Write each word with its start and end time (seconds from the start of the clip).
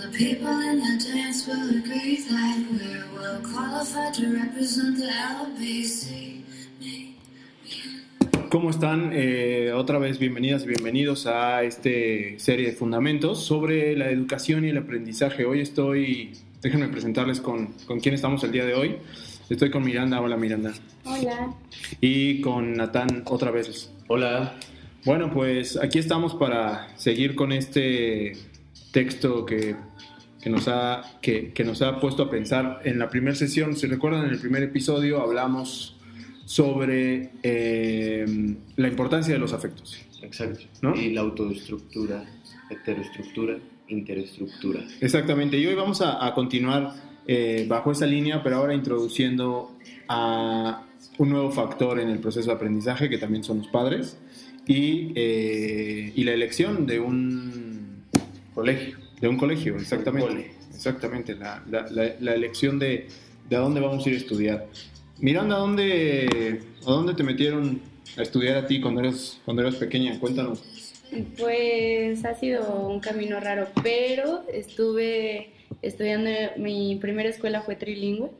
the 0.00 0.08
people 0.16 0.60
in 0.60 0.78
the 0.78 1.12
dance 1.12 1.46
will 1.48 1.70
agree 1.70 2.22
that 2.22 2.56
we're 2.70 3.04
well 3.18 3.40
qualified 3.42 4.14
to 4.14 4.32
represent 4.32 4.96
the 4.96 5.08
LBC. 5.08 6.44
¿Cómo 8.48 8.70
están? 8.70 9.10
Eh, 9.12 9.72
otra 9.74 9.98
vez 9.98 10.18
bienvenidas 10.18 10.62
y 10.62 10.68
bienvenidos 10.68 11.26
a 11.26 11.64
esta 11.64 11.90
serie 12.36 12.66
de 12.66 12.72
fundamentos 12.72 13.44
sobre 13.44 13.96
la 13.96 14.10
educación 14.10 14.64
y 14.64 14.68
el 14.68 14.78
aprendizaje. 14.78 15.44
Hoy 15.44 15.60
estoy, 15.60 16.32
déjenme 16.62 16.88
presentarles 16.88 17.40
con, 17.40 17.74
con 17.86 18.00
quién 18.00 18.14
estamos 18.14 18.42
el 18.44 18.52
día 18.52 18.64
de 18.64 18.74
hoy. 18.74 18.96
Estoy 19.50 19.70
con 19.70 19.84
Miranda. 19.84 20.20
Hola 20.20 20.36
Miranda. 20.36 20.72
Hola. 21.04 21.54
Y 22.00 22.40
con 22.40 22.74
Natán 22.74 23.24
otra 23.26 23.50
vez. 23.50 23.90
Hola. 24.06 24.54
Bueno, 25.04 25.30
pues 25.32 25.76
aquí 25.76 25.98
estamos 25.98 26.34
para 26.34 26.88
seguir 26.96 27.34
con 27.34 27.52
este 27.52 28.32
texto 28.90 29.44
que, 29.44 29.76
que 30.40 30.50
nos, 30.50 30.68
ha, 30.68 31.02
que, 31.20 31.52
que 31.52 31.64
nos 31.64 31.82
ha 31.82 32.00
puesto 32.00 32.24
a 32.24 32.30
pensar 32.30 32.80
en 32.84 32.98
la 32.98 33.08
primera 33.10 33.34
sesión. 33.34 33.76
Si 33.76 33.86
recuerdan, 33.86 34.24
en 34.24 34.30
el 34.30 34.38
primer 34.38 34.62
episodio 34.62 35.20
hablamos 35.20 35.96
sobre 36.44 37.30
eh, 37.42 38.26
la 38.76 38.88
importancia 38.88 39.34
de 39.34 39.40
los 39.40 39.52
afectos. 39.52 39.98
Exacto. 40.22 40.64
¿No? 40.82 40.96
Y 40.96 41.10
la 41.10 41.20
autoestructura, 41.20 42.24
heteroestructura, 42.70 43.58
interestructura. 43.88 44.84
Exactamente. 45.00 45.58
Y 45.58 45.66
hoy 45.66 45.74
vamos 45.74 46.00
a, 46.00 46.24
a 46.26 46.34
continuar 46.34 46.94
eh, 47.26 47.66
bajo 47.68 47.92
esa 47.92 48.06
línea, 48.06 48.42
pero 48.42 48.56
ahora 48.56 48.74
introduciendo 48.74 49.76
a 50.08 50.84
un 51.18 51.28
nuevo 51.28 51.50
factor 51.50 52.00
en 52.00 52.08
el 52.08 52.18
proceso 52.18 52.48
de 52.48 52.54
aprendizaje, 52.54 53.10
que 53.10 53.18
también 53.18 53.44
son 53.44 53.58
los 53.58 53.68
padres, 53.68 54.18
y, 54.66 55.12
eh, 55.14 56.12
y 56.14 56.24
la 56.24 56.32
elección 56.32 56.86
de 56.86 57.00
un 57.00 57.67
Colegio. 58.62 58.98
De 59.20 59.28
un 59.28 59.36
colegio, 59.36 59.76
exactamente. 59.76 60.28
cole. 60.28 60.50
Exactamente, 60.74 61.34
la, 61.34 61.62
la- 61.68 61.86
la- 61.90 62.14
la 62.20 62.34
elección 62.34 62.78
de, 62.78 63.08
de 63.48 63.56
a 63.56 63.58
dónde 63.60 63.80
vamos 63.80 64.04
a 64.04 64.08
ir 64.08 64.14
a 64.14 64.18
estudiar. 64.18 64.66
Miranda, 65.20 65.56
¿a 65.56 65.58
dónde, 65.58 66.60
¿a 66.86 66.90
dónde 66.90 67.14
te 67.14 67.24
metieron 67.24 67.80
a 68.16 68.22
estudiar 68.22 68.56
a 68.56 68.66
ti 68.66 68.80
cuando 68.80 69.00
eras, 69.00 69.40
cuando 69.44 69.62
eras 69.62 69.74
pequeña? 69.76 70.18
Cuéntanos. 70.20 70.62
Pues 71.36 72.24
ha 72.24 72.34
sido 72.34 72.86
un 72.86 73.00
camino 73.00 73.40
raro, 73.40 73.66
pero 73.82 74.44
estuve 74.52 75.50
estudiando, 75.82 76.30
mi 76.58 76.96
primera 77.00 77.28
escuela 77.28 77.62
fue 77.62 77.76
trilingüe. 77.76 78.30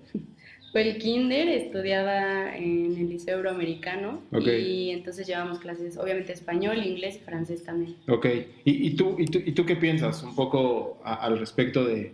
Fue 0.79 0.89
el 0.89 0.99
kinder, 0.99 1.49
estudiaba 1.49 2.57
en 2.57 2.97
el 2.97 3.09
Liceo 3.09 3.39
Euroamericano 3.39 4.23
y 4.61 4.91
entonces 4.91 5.27
llevamos 5.27 5.59
clases, 5.59 5.97
obviamente 5.99 6.33
español, 6.33 6.79
inglés 6.87 7.17
y 7.21 7.25
francés 7.25 7.65
también. 7.65 7.97
Ok, 8.07 8.27
¿y, 8.65 8.87
y 8.87 8.91
tú, 8.95 9.17
y, 9.19 9.25
tú, 9.25 9.41
y 9.45 9.51
tú 9.51 9.67
qué 9.67 9.75
piensas 9.75 10.23
un 10.23 10.37
poco 10.37 11.01
a- 11.03 11.15
al 11.17 11.41
respecto 11.41 11.85
de, 11.85 12.13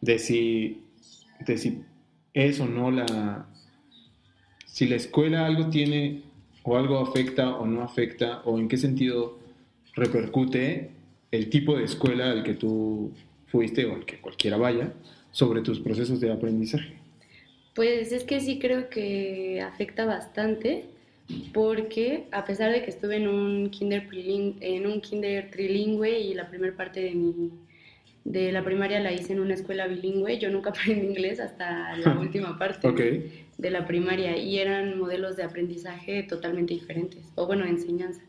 de, 0.00 0.18
si, 0.18 0.82
de 1.46 1.58
si 1.58 1.82
es 2.34 2.58
o 2.58 2.66
no 2.66 2.90
la... 2.90 3.46
Si 4.66 4.88
la 4.88 4.96
escuela 4.96 5.46
algo 5.46 5.70
tiene 5.70 6.22
o 6.64 6.76
algo 6.76 6.98
afecta 6.98 7.54
o 7.54 7.66
no 7.66 7.82
afecta 7.82 8.42
o 8.46 8.58
en 8.58 8.66
qué 8.66 8.78
sentido 8.78 9.38
repercute 9.94 10.90
el 11.30 11.50
tipo 11.50 11.76
de 11.78 11.84
escuela 11.84 12.32
al 12.32 12.42
que 12.42 12.54
tú 12.54 13.12
fuiste 13.46 13.84
o 13.86 13.94
al 13.94 14.04
que 14.04 14.16
cualquiera 14.18 14.56
vaya 14.56 14.92
sobre 15.30 15.62
tus 15.62 15.78
procesos 15.78 16.18
de 16.20 16.32
aprendizaje? 16.32 17.05
Pues 17.76 18.10
es 18.10 18.24
que 18.24 18.40
sí 18.40 18.58
creo 18.58 18.88
que 18.88 19.60
afecta 19.60 20.06
bastante 20.06 20.86
porque 21.52 22.24
a 22.32 22.44
pesar 22.44 22.72
de 22.72 22.82
que 22.82 22.90
estuve 22.90 23.16
en 23.16 23.28
un 23.28 23.70
kinder 23.70 24.08
en 24.12 24.86
un 24.86 25.00
kinder 25.00 25.50
trilingüe 25.50 26.18
y 26.18 26.34
la 26.34 26.48
primera 26.48 26.74
parte 26.74 27.00
de 27.00 27.14
mi 27.14 27.50
de 28.24 28.50
la 28.50 28.64
primaria 28.64 28.98
la 28.98 29.12
hice 29.12 29.34
en 29.34 29.40
una 29.40 29.54
escuela 29.54 29.86
bilingüe, 29.86 30.38
yo 30.38 30.50
nunca 30.50 30.70
aprendí 30.74 31.06
inglés 31.06 31.38
hasta 31.38 31.96
la 31.96 32.18
última 32.18 32.58
parte 32.58 32.88
Ok, 32.88 33.00
de 33.58 33.70
la 33.70 33.86
primaria 33.86 34.36
y 34.36 34.58
eran 34.58 34.98
modelos 34.98 35.36
de 35.36 35.44
aprendizaje 35.44 36.22
totalmente 36.24 36.74
diferentes 36.74 37.30
o 37.34 37.46
bueno, 37.46 37.64
de 37.64 37.70
enseñanza. 37.70 38.22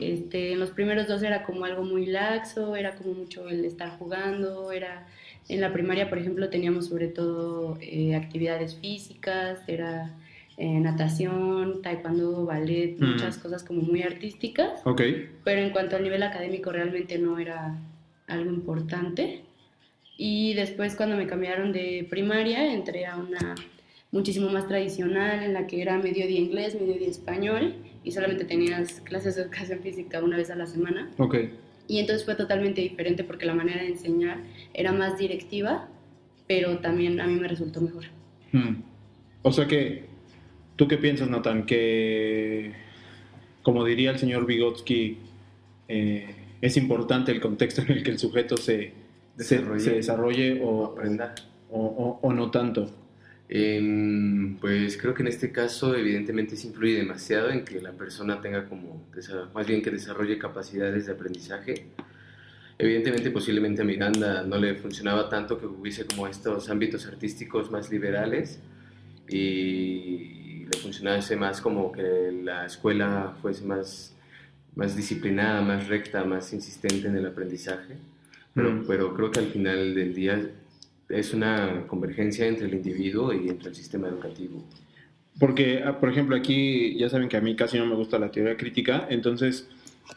Este, 0.00 0.52
en 0.52 0.60
los 0.60 0.70
primeros 0.70 1.08
dos 1.08 1.22
era 1.22 1.42
como 1.42 1.66
algo 1.66 1.82
muy 1.82 2.06
laxo, 2.06 2.74
era 2.74 2.94
como 2.96 3.12
mucho 3.12 3.50
el 3.50 3.66
estar 3.66 3.98
jugando, 3.98 4.72
era 4.72 5.06
en 5.48 5.60
la 5.60 5.72
primaria, 5.72 6.08
por 6.08 6.18
ejemplo, 6.18 6.48
teníamos 6.50 6.86
sobre 6.86 7.08
todo 7.08 7.78
eh, 7.80 8.14
actividades 8.14 8.76
físicas, 8.76 9.60
era 9.66 10.14
eh, 10.56 10.80
natación, 10.80 11.82
taekwondo, 11.82 12.44
ballet, 12.44 12.96
Mm. 12.98 13.12
muchas 13.12 13.38
cosas 13.38 13.62
como 13.62 13.82
muy 13.82 14.02
artísticas, 14.02 14.80
ok, 14.84 15.02
pero 15.44 15.60
en 15.62 15.70
cuanto 15.70 15.96
al 15.96 16.02
nivel 16.02 16.22
académico 16.22 16.72
realmente 16.72 17.16
no 17.18 17.38
era 17.38 17.78
algo 18.26 18.50
importante. 18.50 19.42
Y 20.16 20.54
después 20.54 20.96
cuando 20.96 21.16
me 21.16 21.26
cambiaron 21.28 21.70
de 21.72 22.04
primaria, 22.10 22.72
entré 22.74 23.06
a 23.06 23.16
una 23.16 23.54
muchísimo 24.10 24.48
más 24.50 24.66
tradicional 24.66 25.44
en 25.44 25.52
la 25.54 25.66
que 25.68 25.80
era 25.80 25.96
medio 25.98 26.26
día 26.26 26.40
inglés, 26.40 26.74
medio 26.74 26.94
día 26.98 27.08
español 27.08 27.74
y 28.02 28.10
solamente 28.10 28.44
tenías 28.44 29.00
clases 29.02 29.36
de 29.36 29.42
educación 29.42 29.78
física 29.80 30.22
una 30.24 30.36
vez 30.36 30.50
a 30.50 30.56
la 30.56 30.66
semana. 30.66 31.08
ok. 31.18 31.36
Y 31.88 31.98
entonces 31.98 32.24
fue 32.24 32.34
totalmente 32.36 32.80
diferente 32.82 33.24
porque 33.24 33.46
la 33.46 33.54
manera 33.54 33.80
de 33.82 33.88
enseñar 33.88 34.38
era 34.74 34.92
más 34.92 35.18
directiva, 35.18 35.88
pero 36.46 36.78
también 36.78 37.20
a 37.20 37.26
mí 37.26 37.34
me 37.34 37.48
resultó 37.48 37.80
mejor. 37.80 38.04
Mm. 38.52 38.82
O 39.42 39.50
sea 39.52 39.66
que, 39.66 40.04
¿tú 40.76 40.86
qué 40.86 40.98
piensas, 40.98 41.28
Nathan? 41.28 41.64
Que, 41.66 42.72
como 43.62 43.84
diría 43.84 44.10
el 44.10 44.18
señor 44.18 44.46
Vygotsky, 44.46 45.18
eh, 45.88 46.26
es 46.60 46.76
importante 46.76 47.32
el 47.32 47.40
contexto 47.40 47.82
en 47.82 47.90
el 47.92 48.02
que 48.02 48.10
el 48.10 48.18
sujeto 48.18 48.56
se 48.56 48.92
se- 49.38 49.54
Desarrolle. 49.56 49.80
se 49.80 49.90
desarrolle 49.92 50.60
o, 50.62 50.84
Aprenda. 50.86 51.34
o, 51.70 51.80
o- 51.80 52.18
o 52.26 52.32
no 52.32 52.50
tanto. 52.50 52.90
Em, 53.50 54.56
pues 54.58 54.98
creo 54.98 55.14
que 55.14 55.22
en 55.22 55.28
este 55.28 55.50
caso 55.52 55.94
evidentemente 55.94 56.54
se 56.56 56.66
influye 56.66 56.96
demasiado 56.96 57.50
en 57.50 57.64
que 57.64 57.80
la 57.80 57.92
persona 57.92 58.40
tenga 58.42 58.68
como, 58.68 59.06
más 59.54 59.66
bien 59.66 59.80
que 59.82 59.90
desarrolle 59.90 60.38
capacidades 60.38 61.06
de 61.06 61.12
aprendizaje. 61.12 61.86
Evidentemente 62.78 63.30
posiblemente 63.30 63.82
a 63.82 63.84
Miranda 63.84 64.42
no 64.44 64.58
le 64.58 64.74
funcionaba 64.74 65.28
tanto 65.28 65.58
que 65.58 65.66
hubiese 65.66 66.04
como 66.06 66.26
estos 66.28 66.68
ámbitos 66.68 67.06
artísticos 67.06 67.70
más 67.70 67.90
liberales 67.90 68.60
y 69.28 70.64
le 70.70 70.78
funcionase 70.78 71.34
más 71.36 71.60
como 71.60 71.90
que 71.90 72.30
la 72.44 72.66
escuela 72.66 73.34
fuese 73.40 73.64
más, 73.64 74.14
más 74.76 74.94
disciplinada, 74.94 75.62
más 75.62 75.88
recta, 75.88 76.22
más 76.24 76.52
insistente 76.52 77.08
en 77.08 77.16
el 77.16 77.26
aprendizaje. 77.26 77.94
Pero, 78.54 78.72
Mm. 78.72 78.84
pero 78.86 79.14
creo 79.14 79.30
que 79.30 79.40
al 79.40 79.46
final 79.46 79.94
del 79.94 80.14
día 80.14 80.50
es 81.08 81.34
una 81.34 81.86
convergencia 81.86 82.46
entre 82.46 82.66
el 82.66 82.74
individuo 82.74 83.32
y 83.32 83.48
entre 83.48 83.70
el 83.70 83.74
sistema 83.74 84.08
educativo. 84.08 84.62
Porque, 85.38 85.82
ah, 85.84 86.00
por 86.00 86.10
ejemplo, 86.10 86.36
aquí 86.36 86.96
ya 86.98 87.08
saben 87.08 87.28
que 87.28 87.36
a 87.36 87.40
mí 87.40 87.54
casi 87.56 87.78
no 87.78 87.86
me 87.86 87.94
gusta 87.94 88.18
la 88.18 88.30
teoría 88.30 88.56
crítica, 88.56 89.06
entonces 89.08 89.68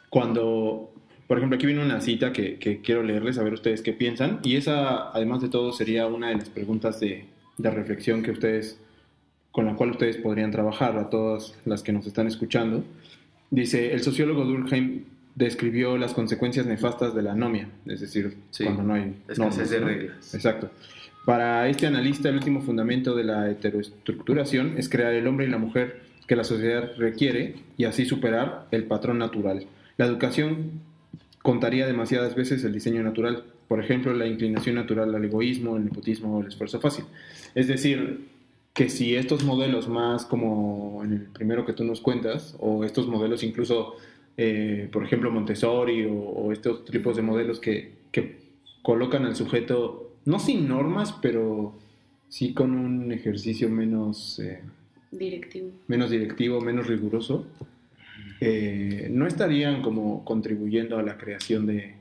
cuando, 0.09 0.91
por 1.27 1.37
ejemplo, 1.37 1.55
aquí 1.55 1.65
viene 1.65 1.83
una 1.83 2.01
cita 2.01 2.33
que, 2.33 2.81
quiero 2.83 3.03
leerles, 3.03 3.37
a 3.37 3.43
ustedes 3.43 3.81
qué 3.81 3.93
piensan, 3.93 4.39
y 4.43 4.55
esa, 4.55 5.11
además 5.11 5.41
de 5.41 5.49
todo, 5.49 5.71
sería 5.73 6.07
una 6.07 6.29
de 6.29 6.35
las 6.35 6.49
preguntas 6.49 6.99
de, 6.99 7.25
de 7.57 7.71
reflexión 7.71 8.23
que 8.23 8.31
ustedes, 8.31 8.79
con 9.51 9.65
la 9.65 9.75
cual 9.75 9.91
ustedes 9.91 10.17
podrían 10.17 10.51
trabajar 10.51 10.97
a 10.97 11.09
todas 11.09 11.55
las 11.65 11.83
que 11.83 11.91
nos 11.91 12.07
están 12.07 12.27
escuchando. 12.27 12.83
Dice, 13.49 13.93
el 13.93 14.01
sociólogo 14.01 14.45
Durkheim 14.45 15.03
describió 15.35 15.97
las 15.97 16.13
consecuencias 16.13 16.65
nefastas 16.65 17.15
de 17.15 17.21
la 17.21 17.33
anomia, 17.33 17.69
es 17.85 18.01
decir, 18.01 18.37
Sí, 18.49 18.63
cuando 18.65 18.83
no 18.83 18.93
hay 18.93 19.15
escasez 19.27 19.39
normas, 19.39 19.69
de 19.69 19.79
reglas. 19.79 20.35
Exacto. 20.35 20.69
Para 21.25 21.67
este 21.69 21.87
analista, 21.87 22.29
el 22.29 22.35
último 22.35 22.61
fundamento 22.61 23.15
de 23.15 23.23
la 23.23 23.49
heteroestructuración 23.49 24.77
es 24.77 24.89
crear 24.89 25.13
el 25.13 25.27
hombre 25.27 25.45
y 25.45 25.49
la 25.49 25.59
mujer 25.59 26.01
que 26.27 26.35
la 26.35 26.43
sociedad 26.43 26.91
requiere 26.97 27.55
y 27.77 27.85
así 27.85 28.05
superar 28.05 28.67
el 28.71 28.85
patrón 28.85 29.19
natural. 29.19 29.67
La 29.97 30.05
educación 30.05 30.81
contaría 31.41 31.85
demasiadas 31.85 32.35
veces 32.35 32.63
el 32.63 32.73
diseño 32.73 33.03
natural, 33.03 33.43
por 33.67 33.83
ejemplo, 33.83 34.13
la 34.13 34.27
inclinación 34.27 34.75
natural 34.75 35.13
al 35.13 35.23
egoísmo, 35.23 35.77
el 35.77 35.85
nepotismo 35.85 36.37
o 36.37 36.41
el 36.41 36.47
esfuerzo 36.47 36.79
fácil. 36.79 37.05
Es 37.53 37.67
decir, 37.67 38.27
que 38.73 38.89
si 38.89 39.15
estos 39.15 39.43
modelos 39.43 39.87
más 39.87 40.25
como 40.25 41.01
en 41.03 41.13
el 41.13 41.21
primero 41.21 41.65
que 41.65 41.73
tú 41.73 41.83
nos 41.83 42.01
cuentas, 42.01 42.55
o 42.59 42.83
estos 42.83 43.07
modelos 43.07 43.43
incluso, 43.43 43.95
eh, 44.37 44.89
por 44.91 45.03
ejemplo, 45.03 45.31
Montessori 45.31 46.05
o, 46.05 46.13
o 46.13 46.51
estos 46.51 46.85
tipos 46.85 47.15
de 47.15 47.21
modelos 47.21 47.59
que, 47.59 47.91
que 48.11 48.39
colocan 48.81 49.25
al 49.25 49.35
sujeto, 49.35 50.13
no 50.25 50.39
sin 50.39 50.67
normas, 50.67 51.13
pero 51.21 51.73
sí 52.29 52.53
con 52.53 52.73
un 52.73 53.11
ejercicio 53.11 53.69
menos, 53.69 54.39
eh, 54.39 54.61
Directivo. 55.11 55.69
menos 55.87 56.09
directivo, 56.09 56.61
menos 56.61 56.87
riguroso, 56.87 57.45
eh, 58.39 59.07
no 59.11 59.27
estarían 59.27 59.81
como 59.81 60.23
contribuyendo 60.25 60.97
a 60.97 61.03
la 61.03 61.17
creación 61.17 61.67
de... 61.67 61.95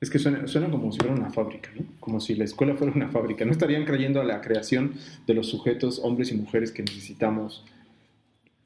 Es 0.00 0.10
que 0.10 0.20
suena, 0.20 0.46
suena 0.46 0.70
como 0.70 0.92
si 0.92 0.98
fuera 0.98 1.12
una 1.12 1.30
fábrica, 1.30 1.70
¿no? 1.74 1.84
Como 1.98 2.20
si 2.20 2.36
la 2.36 2.44
escuela 2.44 2.76
fuera 2.76 2.92
una 2.94 3.08
fábrica. 3.08 3.44
No 3.44 3.50
estarían 3.50 3.84
creyendo 3.84 4.20
a 4.20 4.24
la 4.24 4.40
creación 4.40 4.94
de 5.26 5.34
los 5.34 5.48
sujetos, 5.48 5.98
hombres 5.98 6.30
y 6.30 6.36
mujeres 6.36 6.70
que 6.70 6.82
necesitamos 6.84 7.64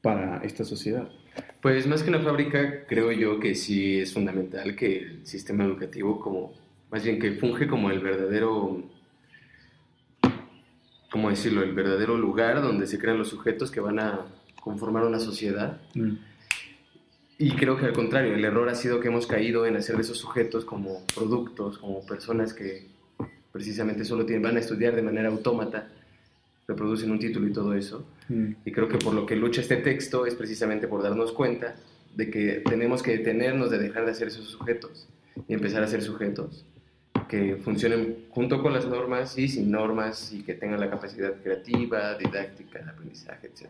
para 0.03 0.43
esta 0.43 0.65
sociedad. 0.65 1.07
Pues 1.61 1.87
más 1.87 2.03
que 2.03 2.09
una 2.09 2.19
fábrica, 2.19 2.85
creo 2.85 3.11
yo 3.13 3.39
que 3.39 3.55
sí 3.55 3.99
es 3.99 4.13
fundamental 4.13 4.75
que 4.75 4.97
el 4.97 5.25
sistema 5.25 5.63
educativo 5.63 6.19
como, 6.19 6.53
más 6.91 7.05
bien 7.05 7.19
que 7.19 7.31
funge 7.31 7.67
como 7.67 7.89
el 7.89 7.99
verdadero, 7.99 8.83
¿cómo 11.09 11.29
decirlo? 11.29 11.63
El 11.63 11.73
verdadero 11.73 12.17
lugar 12.17 12.61
donde 12.61 12.85
se 12.85 12.99
crean 12.99 13.17
los 13.17 13.29
sujetos 13.29 13.71
que 13.71 13.79
van 13.79 13.97
a 13.99 14.19
conformar 14.61 15.05
una 15.05 15.19
sociedad. 15.19 15.81
Mm. 15.95 16.15
Y 17.37 17.51
creo 17.53 17.77
que 17.77 17.85
al 17.85 17.93
contrario, 17.93 18.35
el 18.35 18.43
error 18.43 18.67
ha 18.67 18.75
sido 18.75 18.99
que 18.99 19.07
hemos 19.07 19.25
caído 19.25 19.65
en 19.65 19.77
hacer 19.77 19.95
de 19.95 20.01
esos 20.01 20.17
sujetos 20.17 20.65
como 20.65 21.05
productos, 21.15 21.77
como 21.77 22.05
personas 22.05 22.53
que 22.53 22.87
precisamente 23.53 24.03
solo 24.03 24.25
tienen, 24.25 24.43
van 24.43 24.57
a 24.57 24.59
estudiar 24.59 24.97
de 24.97 25.01
manera 25.01 25.29
autómata, 25.29 25.87
reproducen 26.67 27.11
un 27.11 27.19
título 27.19 27.47
y 27.47 27.53
todo 27.53 27.73
eso. 27.73 28.07
Mm. 28.29 28.53
Y 28.65 28.71
creo 28.71 28.87
que 28.87 28.97
por 28.97 29.13
lo 29.13 29.25
que 29.25 29.35
lucha 29.35 29.61
este 29.61 29.77
texto 29.77 30.25
es 30.25 30.35
precisamente 30.35 30.87
por 30.87 31.03
darnos 31.03 31.31
cuenta 31.33 31.75
de 32.15 32.29
que 32.29 32.61
tenemos 32.69 33.01
que 33.03 33.17
detenernos 33.17 33.69
de 33.71 33.79
dejar 33.79 34.05
de 34.05 34.11
hacer 34.11 34.27
esos 34.29 34.47
sujetos 34.47 35.07
y 35.47 35.53
empezar 35.53 35.83
a 35.83 35.87
ser 35.87 36.01
sujetos 36.01 36.65
que 37.27 37.55
funcionen 37.57 38.25
junto 38.29 38.61
con 38.61 38.73
las 38.73 38.85
normas 38.85 39.37
y 39.37 39.47
sin 39.47 39.71
normas 39.71 40.31
y 40.33 40.43
que 40.43 40.53
tengan 40.53 40.79
la 40.79 40.89
capacidad 40.89 41.33
creativa, 41.41 42.15
didáctica, 42.17 42.79
de 42.83 42.89
aprendizaje, 42.91 43.47
etc. 43.47 43.67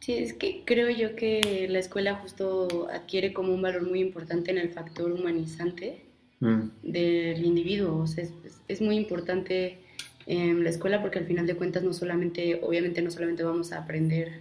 Sí, 0.00 0.14
es 0.14 0.32
que 0.34 0.62
creo 0.64 0.90
yo 0.90 1.14
que 1.14 1.66
la 1.70 1.78
escuela 1.78 2.16
justo 2.16 2.88
adquiere 2.92 3.32
como 3.32 3.54
un 3.54 3.62
valor 3.62 3.88
muy 3.88 4.00
importante 4.00 4.50
en 4.50 4.58
el 4.58 4.70
factor 4.70 5.12
humanizante 5.12 6.04
Mm. 6.40 6.70
del 6.82 7.44
individuo. 7.44 7.98
O 7.98 8.06
sea, 8.08 8.24
es, 8.24 8.32
es- 8.44 8.60
es 8.66 8.80
muy 8.82 8.96
importante 8.96 9.78
en 10.26 10.62
la 10.64 10.70
escuela 10.70 11.00
porque 11.00 11.18
al 11.18 11.26
final 11.26 11.46
de 11.46 11.54
cuentas 11.54 11.82
no 11.82 11.92
solamente, 11.92 12.60
obviamente 12.62 13.02
no 13.02 13.10
solamente 13.10 13.42
vamos 13.42 13.72
a 13.72 13.78
aprender 13.78 14.40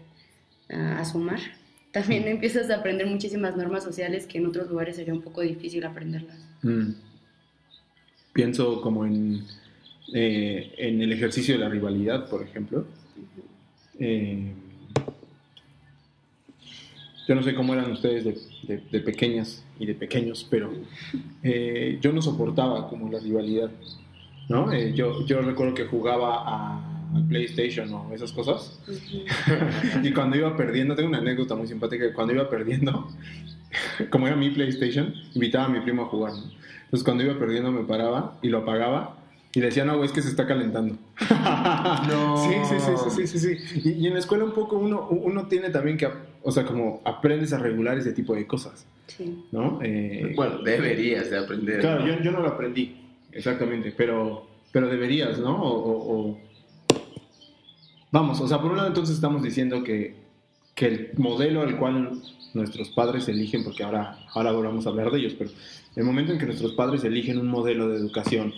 a 0.70 1.04
sumar, 1.06 1.40
también 1.92 2.28
empiezas 2.28 2.70
a 2.70 2.76
aprender 2.78 3.06
muchísimas 3.08 3.58
normas 3.58 3.84
sociales 3.84 4.26
que 4.26 4.38
en 4.38 4.46
otros 4.46 4.70
lugares 4.70 4.96
sería 4.96 5.14
un 5.14 5.22
poco 5.22 5.42
difícil 5.42 5.84
aprenderlas. 5.84 6.38
Mm. 6.62 6.92
Pienso 8.32 8.80
como 8.82 9.06
en, 9.06 9.44
eh, 10.14 10.74
en 10.78 11.02
el 11.02 11.12
ejercicio 11.12 11.56
de 11.56 11.60
la 11.60 11.68
rivalidad, 11.70 12.30
por 12.30 12.42
ejemplo. 12.44 12.86
Eh, 14.00 14.54
yo 17.28 17.36
no 17.36 17.44
sé 17.44 17.54
cómo 17.54 17.74
eran 17.74 17.92
ustedes 17.92 18.24
de, 18.24 18.38
de- 18.68 18.84
de 18.92 19.00
pequeñas 19.02 19.64
y 19.80 19.86
de 19.86 19.96
pequeños, 19.96 20.48
pero 20.50 20.72
eh, 21.44 21.98
yo 22.02 22.12
no 22.14 22.22
soportaba 22.22 22.90
como 22.90 23.12
la 23.12 23.20
rivalidad. 23.20 23.70
¿No? 24.52 24.72
Eh, 24.72 24.94
yo, 24.94 25.26
yo 25.26 25.42
recuerdo 25.42 25.74
que 25.74 25.86
jugaba 25.86 26.44
a, 26.46 26.88
PlayStation 27.28 27.94
o 27.94 28.14
esas 28.14 28.32
cosas. 28.32 28.80
y 30.04 30.14
cuando 30.14 30.38
iba 30.38 30.56
perdiendo, 30.56 30.96
tengo 30.96 31.10
una 31.10 31.18
anécdota 31.18 31.56
muy 31.56 31.68
simpática, 31.68 32.08
que 32.08 32.14
cuando 32.14 32.34
iba 32.34 32.50
perdiendo, 32.50 33.10
como 34.10 34.28
era 34.28 34.36
mi 34.38 34.50
PlayStation, 34.50 35.14
invitaba 35.34 35.66
a 35.66 35.70
mi 35.70 35.82
primo 35.82 36.04
a 36.04 36.06
jugar. 36.06 36.34
¿no? 36.34 36.44
Entonces 36.86 37.04
cuando 37.04 37.24
iba 37.24 37.38
perdiendo 37.38 37.72
me 37.72 37.84
paraba 37.84 38.38
y 38.42 38.48
lo 38.48 38.60
apagaba 38.60 39.18
y 39.54 39.60
le 39.60 39.66
decía, 39.66 39.84
no, 39.84 39.98
güey, 39.98 40.06
es 40.06 40.14
que 40.14 40.22
se 40.22 40.30
está 40.30 40.48
calentando. 40.48 40.96
No. 42.08 42.38
Sí, 42.38 42.56
sí, 42.70 42.76
sí, 42.80 42.92
sí, 42.98 43.28
sí, 43.28 43.40
sí, 43.40 43.56
sí. 43.58 43.82
Y, 43.90 44.04
y 44.04 44.08
en 44.08 44.14
la 44.14 44.20
escuela 44.20 44.44
un 44.46 44.54
poco 44.54 44.78
uno, 44.78 45.08
uno 45.10 45.48
tiene 45.48 45.70
también 45.70 45.98
que, 45.98 46.08
o 46.42 46.52
sea, 46.52 46.64
como 46.66 47.02
aprendes 47.04 47.52
a 47.54 47.60
regular 47.60 47.98
ese 47.98 48.14
tipo 48.14 48.34
de 48.36 48.48
cosas, 48.48 48.86
Sí. 49.08 49.44
¿no? 49.52 49.80
Eh, 49.84 50.32
Bueno, 50.36 50.60
deberías 50.60 51.30
de 51.30 51.38
aprender. 51.38 51.82
Claro, 51.82 52.06
¿no? 52.06 52.08
yo, 52.08 52.24
yo 52.24 52.32
no 52.32 52.40
lo 52.40 52.48
aprendí, 52.48 53.01
exactamente, 53.34 53.94
pero, 53.96 54.48
pero 54.72 54.88
deberías, 54.90 55.40
¿no? 55.40 55.56
O, 55.62 55.70
o- 55.70 56.30
o- 56.32 56.38
Vamos, 58.12 58.42
o 58.42 58.48
sea, 58.48 58.60
por 58.62 58.72
un 58.72 58.78
lado 58.78 58.90
entonces 58.90 59.16
estamos 59.16 59.42
diciendo 59.42 59.84
que, 59.84 60.16
que 60.76 60.86
el 60.88 61.10
modelo 61.18 61.62
al 61.62 61.78
cual 61.78 62.22
nuestros 62.54 62.90
padres 62.90 63.28
eligen, 63.30 63.64
porque 63.64 63.84
ahora, 63.84 64.18
ahora 64.34 64.52
vamos 64.52 64.86
a 64.86 64.90
hablar 64.90 65.12
de 65.12 65.20
ellos, 65.20 65.34
pero 65.38 65.50
el 65.96 66.04
momento 66.04 66.34
en 66.34 66.40
que 66.40 66.46
nuestros 66.46 66.74
padres 66.74 67.04
eligen 67.06 67.38
un 67.40 67.48
modelo 67.48 67.88
de 67.88 67.96
educación 67.98 68.54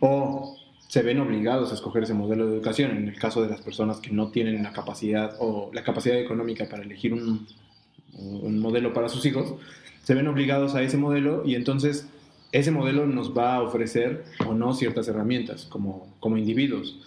o 0.00 0.56
se 0.88 1.02
ven 1.02 1.20
obligados 1.20 1.70
a 1.70 1.74
escoger 1.74 2.02
ese 2.02 2.14
modelo 2.14 2.48
de 2.48 2.56
educación, 2.56 2.90
en 2.90 3.06
el 3.08 3.16
caso 3.16 3.42
de 3.42 3.48
las 3.48 3.60
personas 3.60 4.00
que 4.00 4.10
no 4.10 4.32
tienen 4.32 4.60
la 4.64 4.72
capacidad 4.72 5.36
o 5.38 5.70
la 5.72 5.84
capacidad 5.84 6.18
económica 6.18 6.68
para 6.68 6.82
elegir 6.82 7.12
un, 7.14 7.46
un 8.18 8.58
modelo 8.58 8.92
para 8.92 9.08
sus 9.08 9.24
hijos, 9.24 9.54
se 10.02 10.14
ven 10.14 10.26
obligados 10.26 10.74
a 10.74 10.82
ese 10.82 10.96
modelo 10.96 11.44
y 11.46 11.54
entonces 11.54 12.08
ese 12.52 12.70
modelo 12.70 13.06
nos 13.06 13.36
va 13.36 13.56
a 13.56 13.62
ofrecer 13.62 14.24
o 14.46 14.54
no 14.54 14.74
ciertas 14.74 15.06
herramientas 15.08 15.64
como, 15.66 16.08
como 16.20 16.36
individuos. 16.36 16.98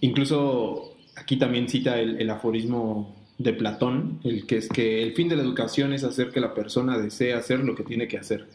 Incluso 0.00 0.94
aquí 1.16 1.36
también 1.36 1.68
cita 1.68 1.98
el, 2.00 2.20
el 2.20 2.30
aforismo 2.30 3.14
de 3.38 3.52
Platón, 3.52 4.20
el 4.24 4.46
que 4.46 4.58
es 4.58 4.68
que 4.68 5.02
el 5.02 5.12
fin 5.14 5.28
de 5.28 5.36
la 5.36 5.42
educación 5.42 5.92
es 5.92 6.04
hacer 6.04 6.30
que 6.30 6.40
la 6.40 6.54
persona 6.54 6.98
desee 6.98 7.34
hacer 7.34 7.60
lo 7.60 7.74
que 7.74 7.82
tiene 7.82 8.08
que 8.08 8.18
hacer. 8.18 8.46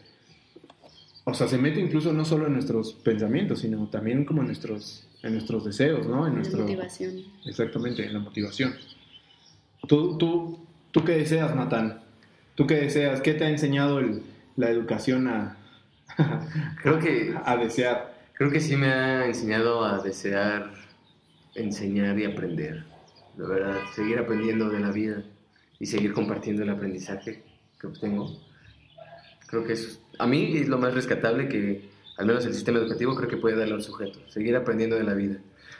O 1.24 1.34
sea, 1.34 1.46
se 1.48 1.58
mete 1.58 1.80
incluso 1.80 2.12
no 2.12 2.24
solo 2.24 2.46
en 2.46 2.54
nuestros 2.54 2.92
pensamientos, 2.94 3.60
sino 3.60 3.86
también 3.88 4.24
como 4.24 4.40
en 4.40 4.46
nuestros, 4.46 5.06
en 5.22 5.32
nuestros 5.34 5.64
deseos, 5.64 6.06
¿no? 6.06 6.26
En 6.26 6.32
La 6.32 6.38
nuestro, 6.38 6.60
motivación. 6.60 7.12
Exactamente, 7.44 8.04
en 8.06 8.12
la 8.14 8.18
motivación. 8.20 8.74
¿Tú, 9.86 10.16
tú, 10.18 10.58
¿Tú 10.90 11.04
qué 11.04 11.12
deseas, 11.12 11.54
Natán? 11.54 12.00
¿Tú 12.54 12.66
qué 12.66 12.76
deseas? 12.76 13.20
¿Qué 13.20 13.34
te 13.34 13.44
ha 13.44 13.50
enseñado 13.50 13.98
el- 13.98 14.22
la 14.56 14.70
educación 14.70 15.28
a, 15.28 15.56
Creo 16.82 16.98
que, 16.98 17.34
a 17.44 17.56
desear? 17.56 18.16
creo 18.34 18.50
que 18.50 18.60
sí 18.60 18.76
me 18.76 18.86
ha 18.88 19.26
enseñado 19.26 19.84
a 19.84 19.98
desear 20.02 20.72
enseñar 21.54 22.18
y 22.18 22.24
aprender. 22.24 22.84
La 23.36 23.48
verdad, 23.48 23.76
seguir 23.94 24.18
aprendiendo 24.18 24.68
de 24.70 24.80
la 24.80 24.90
vida 24.92 25.22
y 25.80 25.86
seguir 25.86 26.12
compartiendo 26.12 26.62
el 26.62 26.70
aprendizaje 26.70 27.42
que 27.80 27.86
obtengo. 27.88 28.40
Creo 29.46 29.64
que 29.64 29.72
eso, 29.74 29.88
es- 29.88 30.00
a 30.18 30.26
mí 30.26 30.56
es 30.58 30.68
lo 30.68 30.78
más 30.78 30.94
rescatable 30.94 31.48
que 31.48 31.88
al 32.16 32.26
menos 32.26 32.44
el 32.46 32.54
sistema 32.54 32.78
educativo 32.78 33.14
creo 33.14 33.28
que 33.28 33.36
puede 33.36 33.56
darle 33.56 33.74
al 33.74 33.82
sujeto, 33.82 34.18
seguir 34.28 34.56
aprendiendo 34.56 34.96
de 34.96 35.04
la 35.04 35.14
vida. 35.14 35.38